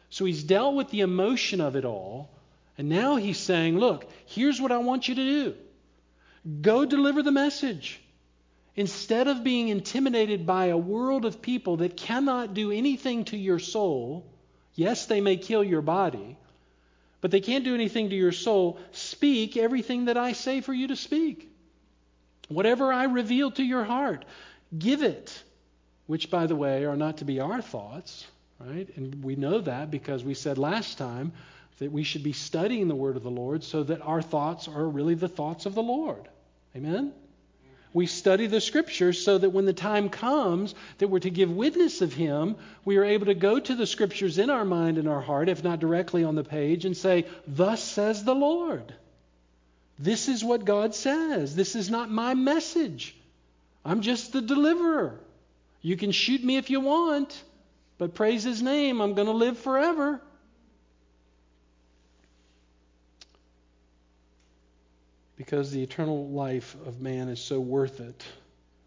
[0.08, 2.30] So, he's dealt with the emotion of it all.
[2.78, 5.54] And now he's saying, Look, here's what I want you to do
[6.62, 8.00] go deliver the message.
[8.76, 13.58] Instead of being intimidated by a world of people that cannot do anything to your
[13.58, 14.26] soul,
[14.74, 16.36] yes, they may kill your body,
[17.22, 20.88] but they can't do anything to your soul, speak everything that I say for you
[20.88, 21.50] to speak.
[22.48, 24.26] Whatever I reveal to your heart,
[24.78, 25.42] give it,
[26.06, 28.26] which, by the way, are not to be our thoughts,
[28.60, 28.88] right?
[28.96, 31.32] And we know that because we said last time
[31.78, 34.86] that we should be studying the word of the Lord so that our thoughts are
[34.86, 36.28] really the thoughts of the Lord.
[36.76, 37.12] Amen?
[37.96, 42.02] We study the scriptures so that when the time comes that we're to give witness
[42.02, 45.22] of him, we are able to go to the scriptures in our mind and our
[45.22, 48.94] heart, if not directly on the page, and say, Thus says the Lord.
[49.98, 51.56] This is what God says.
[51.56, 53.16] This is not my message.
[53.82, 55.18] I'm just the deliverer.
[55.80, 57.42] You can shoot me if you want,
[57.96, 59.00] but praise his name.
[59.00, 60.20] I'm going to live forever.
[65.36, 68.24] Because the eternal life of man is so worth it.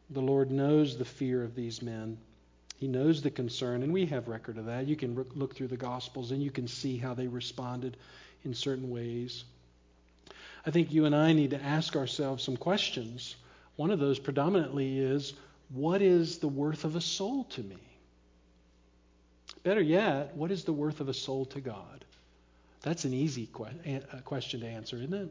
[0.09, 2.17] The Lord knows the fear of these men.
[2.77, 4.87] He knows the concern, and we have record of that.
[4.87, 7.97] You can look through the Gospels and you can see how they responded
[8.43, 9.43] in certain ways.
[10.65, 13.35] I think you and I need to ask ourselves some questions.
[13.75, 15.33] One of those predominantly is
[15.69, 17.77] what is the worth of a soul to me?
[19.63, 22.05] Better yet, what is the worth of a soul to God?
[22.81, 25.29] That's an easy que- question to answer, isn't it?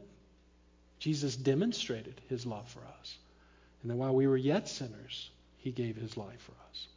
[0.99, 3.17] Jesus demonstrated his love for us.
[3.81, 6.87] And that while we were yet sinners, he gave his life for us.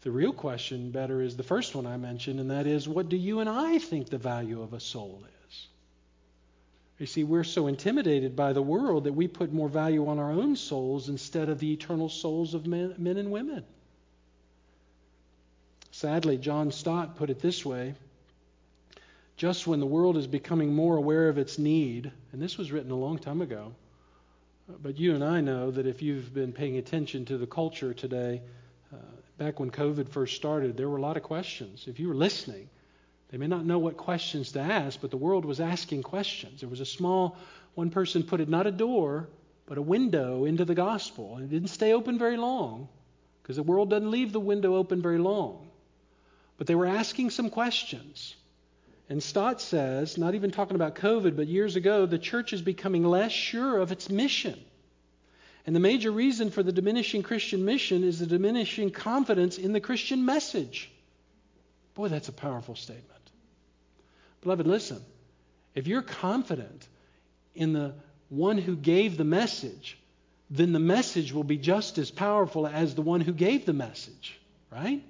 [0.00, 3.16] The real question, better, is the first one I mentioned, and that is what do
[3.16, 5.66] you and I think the value of a soul is?
[6.98, 10.30] You see, we're so intimidated by the world that we put more value on our
[10.30, 13.64] own souls instead of the eternal souls of men, men and women.
[15.90, 17.94] Sadly, John Stott put it this way
[19.42, 22.92] just when the world is becoming more aware of its need, and this was written
[22.92, 23.74] a long time ago,
[24.80, 28.40] but you and I know that if you've been paying attention to the culture today,
[28.94, 28.98] uh,
[29.38, 31.88] back when COVID first started, there were a lot of questions.
[31.88, 32.70] If you were listening,
[33.30, 36.60] they may not know what questions to ask, but the world was asking questions.
[36.60, 37.36] There was a small,
[37.74, 39.28] one person put it not a door,
[39.66, 41.34] but a window into the gospel.
[41.34, 42.88] And it didn't stay open very long
[43.42, 45.68] because the world doesn't leave the window open very long.
[46.58, 48.36] But they were asking some questions.
[49.08, 53.04] And Stott says, not even talking about COVID, but years ago, the church is becoming
[53.04, 54.58] less sure of its mission.
[55.66, 59.80] And the major reason for the diminishing Christian mission is the diminishing confidence in the
[59.80, 60.90] Christian message.
[61.94, 63.08] Boy, that's a powerful statement.
[64.40, 65.02] Beloved, listen.
[65.74, 66.86] If you're confident
[67.54, 67.94] in the
[68.28, 69.98] one who gave the message,
[70.50, 74.38] then the message will be just as powerful as the one who gave the message,
[74.70, 75.02] right?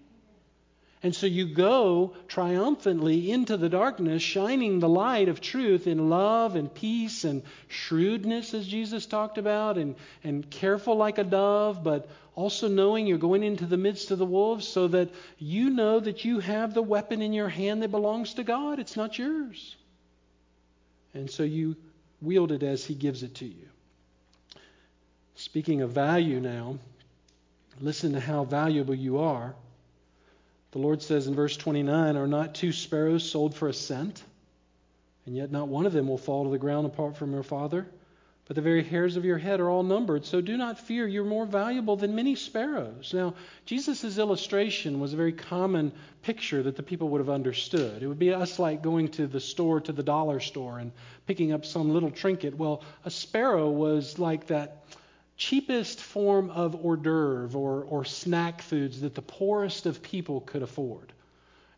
[1.05, 6.55] And so you go triumphantly into the darkness, shining the light of truth in love
[6.55, 12.09] and peace and shrewdness, as Jesus talked about, and, and careful like a dove, but
[12.37, 16.25] also knowing you're going into the midst of the wolves so that you know that
[16.25, 18.79] you have the weapon in your hand that belongs to God.
[18.79, 19.75] It's not yours.
[21.15, 21.77] And so you
[22.21, 23.69] wield it as He gives it to you.
[25.35, 26.79] Speaking of value now,
[27.81, 29.57] listen to how valuable you are.
[30.73, 34.23] The Lord says in verse 29 Are not two sparrows sold for a cent?
[35.25, 37.87] And yet not one of them will fall to the ground apart from your Father.
[38.47, 40.25] But the very hairs of your head are all numbered.
[40.25, 43.15] So do not fear, you're more valuable than many sparrows.
[43.15, 43.35] Now,
[43.67, 45.93] Jesus' illustration was a very common
[46.23, 48.03] picture that the people would have understood.
[48.03, 50.91] It would be us like going to the store, to the dollar store, and
[51.27, 52.57] picking up some little trinket.
[52.57, 54.82] Well, a sparrow was like that
[55.43, 60.63] cheapest form of hors d'oeuvre or, or snack foods that the poorest of people could
[60.63, 61.13] afford.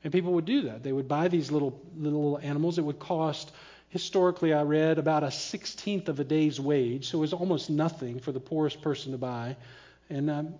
[0.02, 0.82] And people would do that.
[0.82, 2.78] They would buy these little little animals.
[2.78, 3.52] It would cost,
[3.88, 7.04] historically, I read, about a sixteenth of a day's wage.
[7.08, 9.56] So it was almost nothing for the poorest person to buy.
[10.10, 10.54] And um,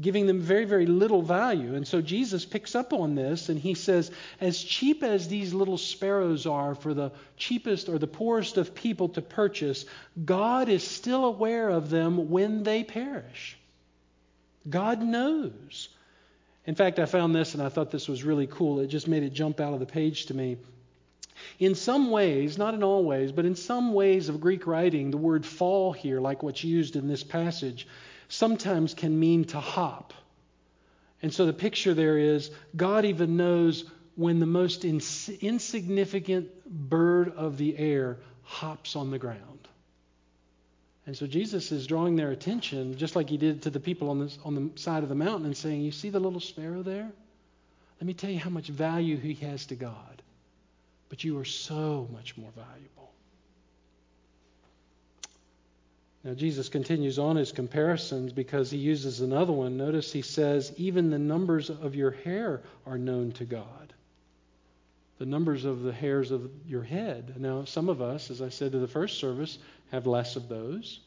[0.00, 1.74] giving them very, very little value.
[1.74, 5.78] And so Jesus picks up on this and he says, as cheap as these little
[5.78, 9.84] sparrows are for the cheapest or the poorest of people to purchase,
[10.24, 13.58] God is still aware of them when they perish.
[14.68, 15.88] God knows.
[16.64, 18.80] In fact, I found this and I thought this was really cool.
[18.80, 20.58] It just made it jump out of the page to me.
[21.58, 25.16] In some ways, not in all ways, but in some ways of Greek writing, the
[25.16, 27.86] word fall here, like what's used in this passage,
[28.28, 30.12] sometimes can mean to hop.
[31.22, 37.32] And so the picture there is God even knows when the most ins- insignificant bird
[37.34, 39.68] of the air hops on the ground.
[41.06, 44.20] And so Jesus is drawing their attention, just like he did to the people on,
[44.20, 47.10] this, on the side of the mountain, and saying, You see the little sparrow there?
[48.00, 50.22] Let me tell you how much value he has to God.
[51.08, 52.97] But you are so much more valuable.
[56.24, 59.76] Now, Jesus continues on his comparisons because he uses another one.
[59.76, 63.92] Notice he says, Even the numbers of your hair are known to God.
[65.18, 67.34] The numbers of the hairs of your head.
[67.38, 69.58] Now, some of us, as I said to the first service,
[69.90, 71.00] have less of those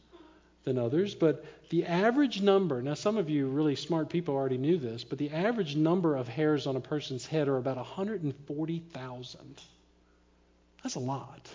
[0.64, 4.78] than others, but the average number, now some of you really smart people already knew
[4.78, 9.62] this, but the average number of hairs on a person's head are about 140,000.
[10.84, 11.50] That's a lot.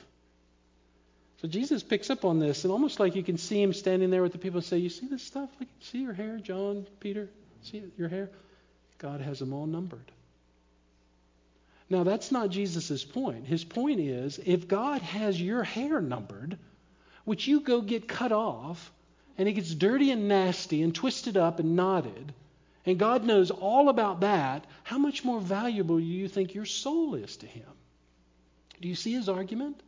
[1.47, 4.33] Jesus picks up on this, and almost like you can see him standing there with
[4.33, 5.51] the people and say, You see this stuff?
[5.59, 7.29] Like, see your hair, John, Peter?
[7.63, 8.31] See your hair?
[8.99, 10.11] God has them all numbered.
[11.89, 13.47] Now, that's not Jesus' point.
[13.47, 16.59] His point is if God has your hair numbered,
[17.25, 18.93] which you go get cut off,
[19.39, 22.33] and it gets dirty and nasty and twisted up and knotted,
[22.85, 27.15] and God knows all about that, how much more valuable do you think your soul
[27.15, 27.67] is to Him?
[28.81, 29.81] Do you see his argument?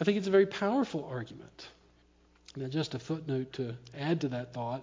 [0.00, 1.68] I think it's a very powerful argument.
[2.56, 4.82] Now, just a footnote to add to that thought.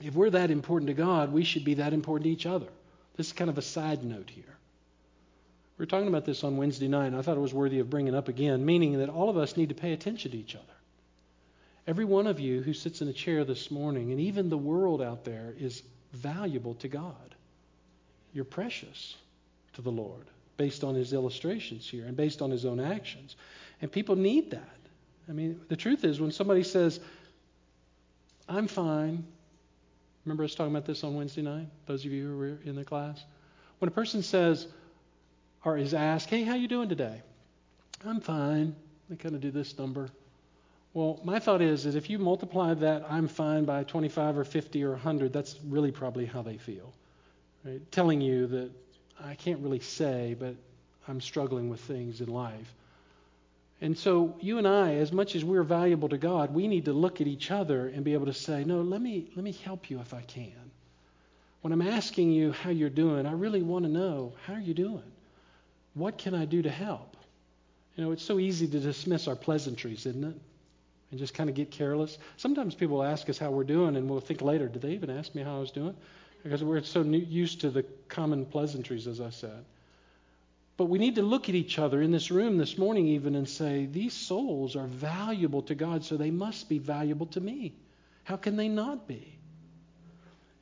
[0.00, 2.68] If we're that important to God, we should be that important to each other.
[3.16, 4.44] This is kind of a side note here.
[5.76, 7.90] We were talking about this on Wednesday night, and I thought it was worthy of
[7.90, 10.64] bringing up again, meaning that all of us need to pay attention to each other.
[11.86, 15.00] Every one of you who sits in a chair this morning, and even the world
[15.00, 17.34] out there, is valuable to God.
[18.34, 19.16] You're precious
[19.74, 20.26] to the Lord
[20.58, 23.36] based on his illustrations here and based on his own actions.
[23.80, 24.78] And people need that.
[25.28, 27.00] I mean, the truth is, when somebody says,
[28.48, 29.24] I'm fine,
[30.24, 32.84] remember us talking about this on Wednesday night, those of you who were in the
[32.84, 33.22] class?
[33.78, 34.66] When a person says,
[35.64, 37.20] or is asked, hey, how you doing today?
[38.06, 38.74] I'm fine.
[39.10, 40.10] They kind of do this number.
[40.94, 44.82] Well, my thought is that if you multiply that I'm fine by 25 or 50
[44.84, 46.92] or 100, that's really probably how they feel.
[47.64, 47.80] Right?
[47.92, 48.70] Telling you that
[49.22, 50.54] I can't really say, but
[51.06, 52.74] I'm struggling with things in life.
[53.80, 56.92] And so, you and I, as much as we're valuable to God, we need to
[56.92, 59.88] look at each other and be able to say, No, let me, let me help
[59.88, 60.52] you if I can.
[61.60, 64.74] When I'm asking you how you're doing, I really want to know how are you
[64.74, 65.02] doing?
[65.94, 67.16] What can I do to help?
[67.96, 70.36] You know, it's so easy to dismiss our pleasantries, isn't it?
[71.10, 72.18] And just kind of get careless.
[72.36, 75.34] Sometimes people ask us how we're doing, and we'll think later, did they even ask
[75.34, 75.96] me how I was doing?
[76.42, 79.64] Because we're so used to the common pleasantries, as I said.
[80.78, 83.48] But we need to look at each other in this room this morning, even, and
[83.48, 87.74] say, These souls are valuable to God, so they must be valuable to me.
[88.22, 89.36] How can they not be?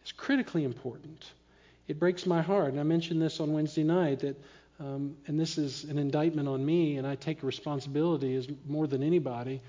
[0.00, 1.32] It's critically important.
[1.86, 2.70] It breaks my heart.
[2.70, 4.42] And I mentioned this on Wednesday night that,
[4.80, 9.02] um, and this is an indictment on me, and I take responsibility as more than
[9.02, 9.60] anybody.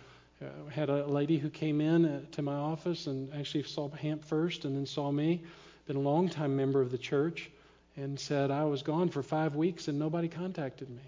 [0.42, 4.24] Uh, had a lady who came in uh, to my office and actually saw Hamp
[4.24, 5.44] first and then saw me,
[5.88, 7.50] been a long time member of the church
[7.98, 11.02] and said, I was gone for five weeks and nobody contacted me.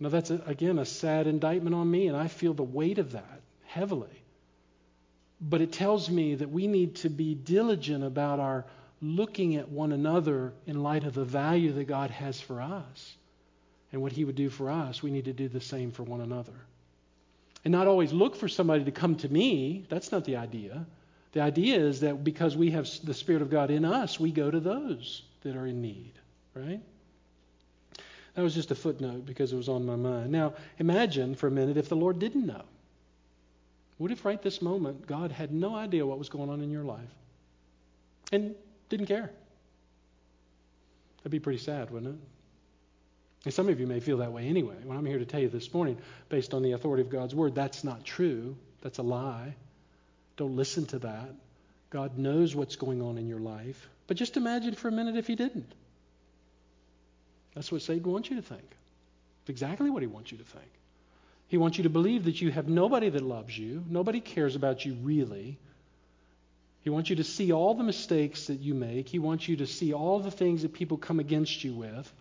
[0.00, 3.12] Now, that's, a, again, a sad indictment on me, and I feel the weight of
[3.12, 4.24] that heavily.
[5.40, 8.64] But it tells me that we need to be diligent about our
[9.00, 13.16] looking at one another in light of the value that God has for us
[13.92, 15.02] and what He would do for us.
[15.02, 16.54] We need to do the same for one another.
[17.64, 19.86] And not always look for somebody to come to me.
[19.88, 20.84] That's not the idea.
[21.32, 24.50] The idea is that because we have the Spirit of God in us, we go
[24.50, 26.12] to those that are in need,
[26.54, 26.80] right?
[28.34, 30.30] That was just a footnote because it was on my mind.
[30.30, 32.62] Now, imagine for a minute if the Lord didn't know.
[33.98, 36.84] What if right this moment God had no idea what was going on in your
[36.84, 37.00] life
[38.30, 38.54] and
[38.88, 39.30] didn't care?
[41.18, 42.20] That'd be pretty sad, wouldn't it?
[43.44, 44.76] And some of you may feel that way anyway.
[44.84, 47.54] When I'm here to tell you this morning, based on the authority of God's word,
[47.54, 48.56] that's not true.
[48.82, 49.54] That's a lie.
[50.36, 51.34] Don't listen to that.
[51.90, 53.88] God knows what's going on in your life.
[54.06, 55.72] But just imagine for a minute if He didn't.
[57.54, 58.64] That's what Satan wants you to think.
[59.42, 60.70] It's exactly what he wants you to think.
[61.48, 64.84] He wants you to believe that you have nobody that loves you, nobody cares about
[64.84, 65.58] you really.
[66.82, 69.08] He wants you to see all the mistakes that you make.
[69.08, 72.12] He wants you to see all the things that people come against you with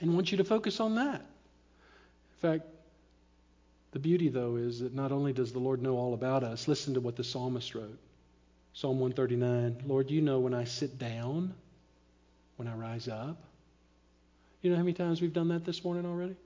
[0.00, 1.20] and wants you to focus on that.
[1.20, 2.66] In fact,
[3.92, 6.94] the beauty, though, is that not only does the Lord know all about us, listen
[6.94, 7.98] to what the psalmist wrote
[8.72, 11.54] Psalm 139 Lord, you know when I sit down,
[12.56, 13.36] when I rise up.
[14.62, 16.36] You know how many times we've done that this morning already?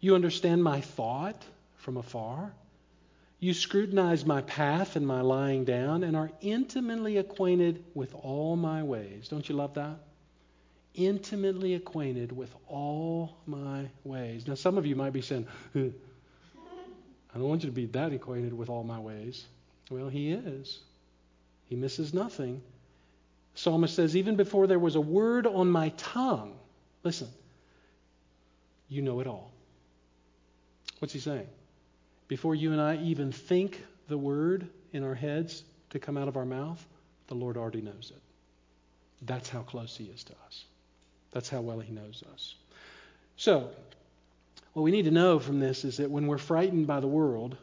[0.00, 1.42] You understand my thought
[1.76, 2.52] from afar.
[3.40, 8.82] You scrutinize my path and my lying down and are intimately acquainted with all my
[8.82, 9.28] ways.
[9.28, 9.98] Don't you love that?
[10.94, 14.46] Intimately acquainted with all my ways.
[14.46, 15.90] Now, some of you might be saying, I
[17.34, 19.44] don't want you to be that acquainted with all my ways.
[19.90, 20.78] Well, he is.
[21.66, 22.62] He misses nothing.
[23.54, 26.56] Psalmist says, even before there was a word on my tongue,
[27.02, 27.28] listen,
[28.88, 29.50] you know it all.
[31.00, 31.48] What's he saying?
[32.28, 36.36] Before you and I even think the word in our heads to come out of
[36.36, 36.84] our mouth,
[37.26, 38.22] the Lord already knows it.
[39.22, 40.64] That's how close he is to us.
[41.34, 42.54] That's how well He knows us.
[43.36, 43.68] So,
[44.72, 47.56] what we need to know from this is that when we're frightened by the world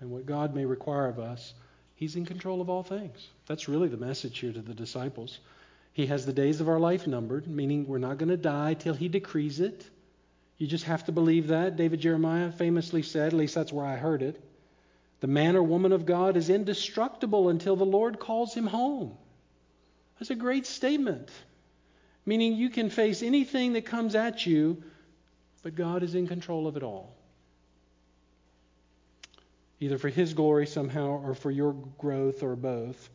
[0.00, 1.52] and what God may require of us,
[1.96, 3.28] He's in control of all things.
[3.46, 5.40] That's really the message here to the disciples.
[5.92, 8.94] He has the days of our life numbered, meaning we're not going to die till
[8.94, 9.84] He decrees it.
[10.58, 11.76] You just have to believe that.
[11.76, 14.40] David Jeremiah famously said, at least that's where I heard it,
[15.20, 19.16] the man or woman of God is indestructible until the Lord calls him home.
[20.18, 21.30] That's a great statement.
[22.26, 24.82] Meaning you can face anything that comes at you,
[25.62, 27.14] but God is in control of it all.
[29.78, 33.08] Either for His glory somehow or for your growth or both.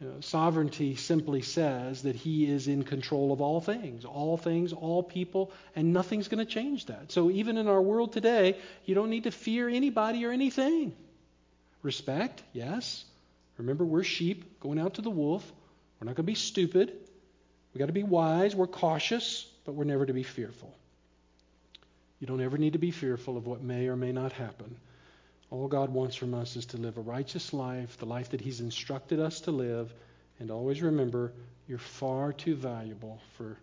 [0.00, 4.72] You know, sovereignty simply says that He is in control of all things, all things,
[4.72, 7.12] all people, and nothing's going to change that.
[7.12, 8.56] So even in our world today,
[8.86, 10.94] you don't need to fear anybody or anything.
[11.82, 13.04] Respect, yes.
[13.58, 15.44] Remember, we're sheep going out to the wolf.
[16.00, 16.92] We're not going to be stupid.
[17.74, 20.72] We've got to be wise, we're cautious, but we're never to be fearful.
[22.20, 24.76] You don't ever need to be fearful of what may or may not happen.
[25.50, 28.60] All God wants from us is to live a righteous life, the life that He's
[28.60, 29.92] instructed us to live,
[30.38, 31.32] and always remember
[31.66, 33.58] you're far too valuable for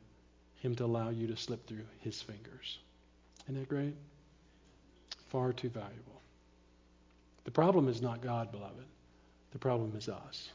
[0.58, 2.80] Him to allow you to slip through His fingers.
[3.46, 3.96] Isn't that great?
[5.30, 6.22] Far too valuable.
[7.46, 8.86] The problem is not God, beloved.
[9.54, 10.50] The problem is us.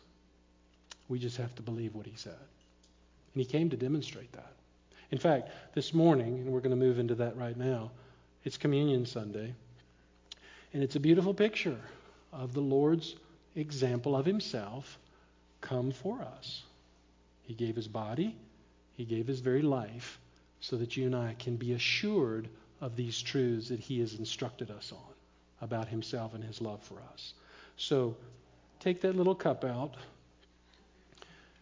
[1.08, 2.34] We just have to believe what He said.
[3.36, 4.54] And He came to demonstrate that.
[5.10, 7.90] In fact, this morning, and we're going to move into that right now,
[8.44, 9.52] it's Communion Sunday.
[10.72, 11.76] And it's a beautiful picture
[12.32, 13.14] of the Lord's
[13.54, 14.98] example of Himself
[15.60, 16.62] come for us.
[17.42, 18.34] He gave His body,
[18.94, 20.18] He gave His very life,
[20.60, 22.48] so that you and I can be assured
[22.80, 25.14] of these truths that He has instructed us on
[25.60, 27.34] about Himself and His love for us.
[27.76, 28.16] So
[28.80, 29.94] take that little cup out.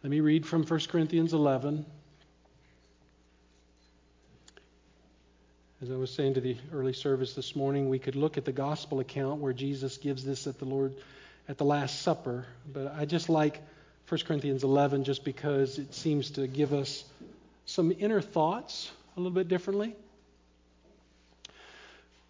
[0.05, 1.86] Let me read from 1 Corinthians 11.
[5.80, 8.52] As I was saying to the early service this morning, we could look at the
[8.52, 10.92] gospel account where Jesus gives this at the Lord
[11.48, 13.62] at the Last Supper, but I just like
[14.11, 17.02] 1 Corinthians 11 just because it seems to give us
[17.64, 19.96] some inner thoughts a little bit differently.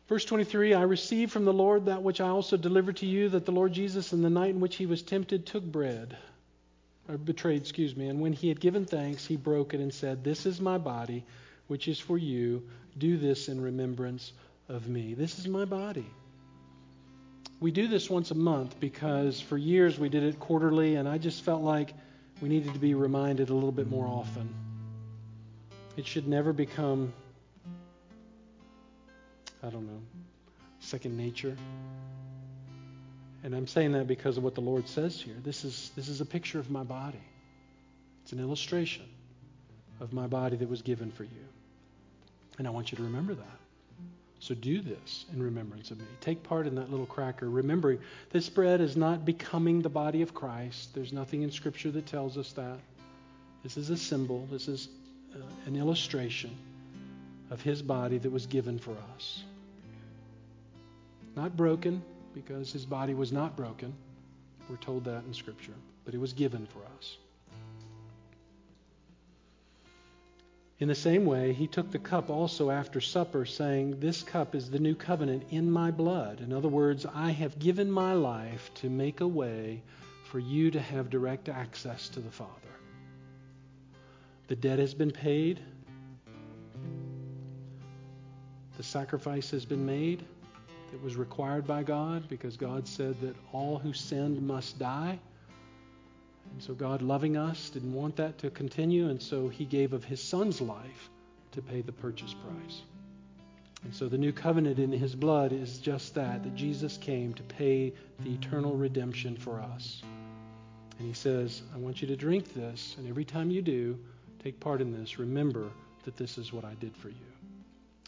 [0.09, 3.47] Verse 23 I received from the Lord that which I also delivered to you, that
[3.47, 6.17] the Lord Jesus, in the night in which he was tempted, took bread,
[7.09, 10.25] or betrayed, excuse me, and when he had given thanks, he broke it and said,
[10.25, 11.25] This is my body,
[11.67, 12.63] which is for you.
[12.99, 14.33] Do this in remembrance
[14.69, 15.15] of me.
[15.15, 16.07] This is my body.
[17.61, 21.19] We do this once a month because for years we did it quarterly, and I
[21.19, 21.95] just felt like
[22.41, 24.53] we needed to be reminded a little bit more often.
[25.97, 27.13] It should never become
[29.65, 30.03] I don't know,
[30.79, 31.57] second nature.
[33.45, 35.37] And I'm saying that because of what the Lord says here.
[35.45, 37.23] This is, this is a picture of my body,
[38.23, 39.05] it's an illustration
[40.01, 41.45] of my body that was given for you.
[42.59, 43.59] And I want you to remember that.
[44.41, 46.05] So do this in remembrance of me.
[46.21, 47.99] Take part in that little cracker, remembering
[48.31, 50.95] this bread is not becoming the body of Christ.
[50.95, 52.79] There's nothing in Scripture that tells us that.
[53.63, 54.89] This is a symbol, this is
[55.35, 56.51] uh, an illustration
[57.51, 59.43] of his body that was given for us.
[61.37, 62.03] Not broken,
[62.35, 63.95] because his body was not broken.
[64.69, 65.75] We're told that in Scripture.
[66.05, 67.17] But it was given for us.
[70.81, 74.69] In the same way, he took the cup also after supper, saying, This cup is
[74.69, 76.41] the new covenant in my blood.
[76.41, 79.83] In other words, I have given my life to make a way
[80.25, 82.51] for you to have direct access to the Father.
[84.49, 85.61] The debt has been paid,
[88.77, 90.25] the sacrifice has been made
[90.95, 95.19] that was required by God because God said that all who sinned must die.
[96.53, 100.05] And so God, loving us, didn't want that to continue, and so He gave of
[100.05, 101.11] His Son's life
[101.51, 102.83] to pay the purchase price.
[103.83, 107.43] And so the new covenant in His blood is just that, that Jesus came to
[107.43, 110.01] pay the eternal redemption for us.
[111.01, 113.99] And He says, I want you to drink this, and every time you do,
[114.45, 115.71] take part in this, remember
[116.05, 117.33] that this is what I did for you.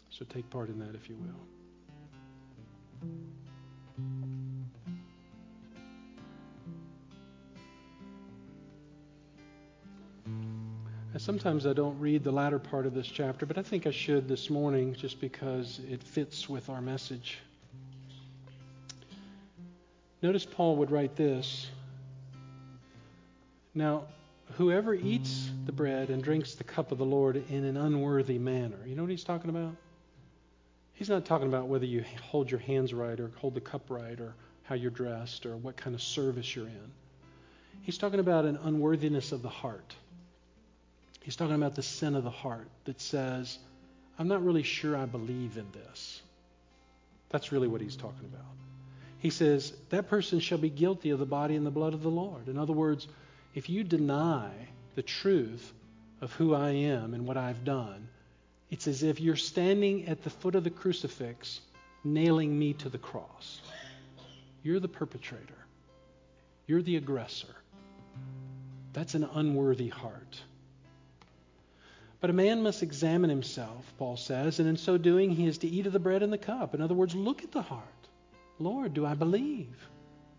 [0.09, 1.56] So take part in that if you will.
[11.27, 14.29] Sometimes I don't read the latter part of this chapter, but I think I should
[14.29, 17.39] this morning just because it fits with our message.
[20.21, 21.67] Notice Paul would write this
[23.73, 24.03] Now,
[24.53, 28.77] whoever eats the bread and drinks the cup of the Lord in an unworthy manner.
[28.85, 29.75] You know what he's talking about?
[30.97, 34.19] He's not talking about whether you hold your hands right or hold the cup right
[34.19, 34.33] or
[34.63, 36.91] how you're dressed or what kind of service you're in.
[37.83, 39.95] He's talking about an unworthiness of the heart.
[41.21, 43.59] He's talking about the sin of the heart that says,
[44.17, 46.19] I'm not really sure I believe in this.
[47.29, 48.45] That's really what he's talking about.
[49.19, 52.09] He says, that person shall be guilty of the body and the blood of the
[52.09, 52.47] Lord.
[52.47, 53.07] In other words,
[53.53, 54.49] if you deny
[54.95, 55.73] the truth
[56.21, 58.07] of who I am and what I've done,
[58.69, 61.61] it's as if you're standing at the foot of the crucifix,
[62.03, 63.61] nailing me to the cross.
[64.63, 65.65] You're the perpetrator,
[66.65, 67.55] you're the aggressor.
[68.93, 70.41] That's an unworthy heart.
[72.19, 75.67] But a man must examine himself, Paul says, and in so doing, he is to
[75.67, 76.73] eat of the bread and the cup.
[76.73, 77.83] In other words, look at the heart.
[78.59, 79.75] Lord, do I believe?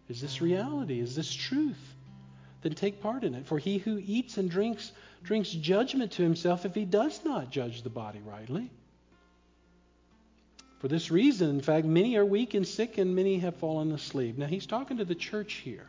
[0.09, 0.99] Is this reality?
[0.99, 1.81] Is this truth?
[2.63, 3.47] Then take part in it.
[3.47, 4.91] For he who eats and drinks
[5.23, 8.71] drinks judgment to himself if he does not judge the body rightly.
[10.81, 14.39] For this reason, in fact, many are weak and sick, and many have fallen asleep.
[14.39, 15.87] Now, he's talking to the church here.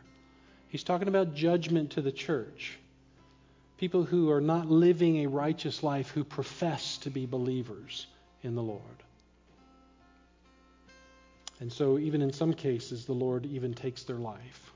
[0.68, 2.78] He's talking about judgment to the church.
[3.80, 8.06] people who are not living a righteous life who profess to be believers
[8.42, 8.82] in the Lord.
[11.60, 14.69] And so, even in some cases, the Lord even takes their life.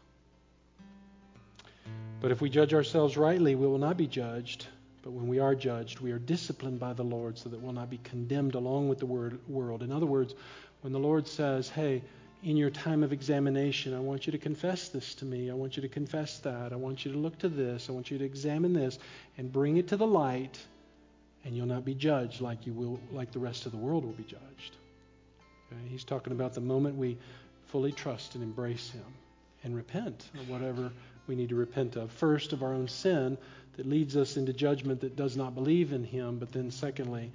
[2.21, 4.67] But if we judge ourselves rightly, we will not be judged.
[5.03, 7.91] But when we are judged, we are disciplined by the Lord so that we'll not
[7.91, 9.83] be condemned along with the world.
[9.83, 10.35] In other words,
[10.81, 12.03] when the Lord says, Hey,
[12.43, 15.51] in your time of examination, I want you to confess this to me.
[15.51, 16.73] I want you to confess that.
[16.73, 17.89] I want you to look to this.
[17.89, 18.99] I want you to examine this
[19.39, 20.59] and bring it to the light,
[21.45, 24.13] and you'll not be judged like you will like the rest of the world will
[24.13, 24.77] be judged.
[25.73, 25.81] Okay?
[25.89, 27.17] He's talking about the moment we
[27.67, 29.05] fully trust and embrace him
[29.63, 30.93] and repent of whatever
[31.27, 32.11] we need to repent of.
[32.13, 33.39] First of our own sin
[33.77, 37.33] that leads us into judgment that does not believe in him, but then secondly,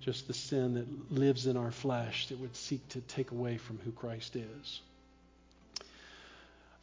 [0.00, 3.78] just the sin that lives in our flesh that would seek to take away from
[3.84, 4.80] who Christ is.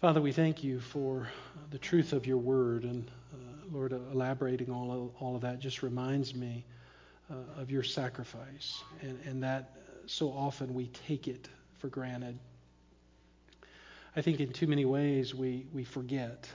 [0.01, 1.27] Father, we thank you for
[1.71, 2.83] the truth of your word.
[2.83, 3.37] And uh,
[3.71, 6.63] Lord, elaborating all of, all of that just reminds me
[7.31, 9.71] uh, of your sacrifice and, and that
[10.05, 11.47] so often we take it
[11.79, 12.37] for granted.
[14.15, 16.47] I think in too many ways we, we forget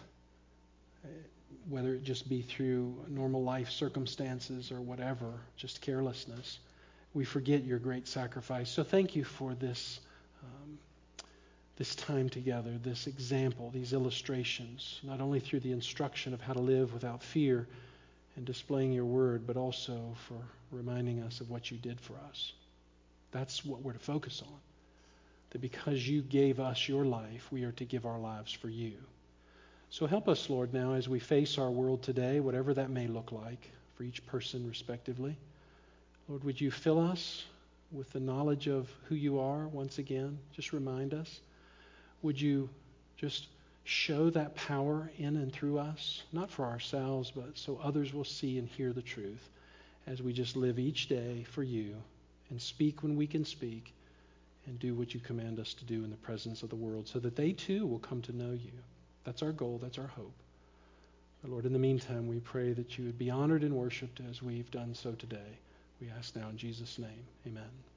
[1.69, 6.59] whether it just be through normal life circumstances or whatever, just carelessness,
[7.15, 8.71] we forget your great sacrifice.
[8.71, 10.01] So thank you for this,
[10.43, 10.79] um,
[11.77, 16.61] this time together, this example, these illustrations, not only through the instruction of how to
[16.61, 17.69] live without fear
[18.37, 20.41] and displaying your word, but also for
[20.71, 22.53] reminding us of what you did for us.
[23.33, 24.70] That's what we're to focus on.
[25.51, 28.93] That because you gave us your life, we are to give our lives for you.
[29.91, 33.33] So help us, Lord, now as we face our world today, whatever that may look
[33.33, 35.37] like for each person respectively.
[36.29, 37.45] Lord, would you fill us
[37.91, 40.39] with the knowledge of who you are once again?
[40.55, 41.41] Just remind us.
[42.23, 42.69] Would you
[43.17, 43.49] just
[43.83, 48.59] show that power in and through us, not for ourselves, but so others will see
[48.59, 49.49] and hear the truth
[50.07, 51.97] as we just live each day for you
[52.51, 53.93] and speak when we can speak
[54.71, 57.19] and do what you command us to do in the presence of the world so
[57.19, 58.71] that they too will come to know you.
[59.25, 59.81] That's our goal.
[59.83, 60.33] That's our hope.
[61.43, 64.43] But Lord, in the meantime, we pray that you would be honored and worshiped as
[64.43, 65.59] we've done so today.
[66.01, 67.27] We ask now in Jesus' name.
[67.47, 67.90] Amen.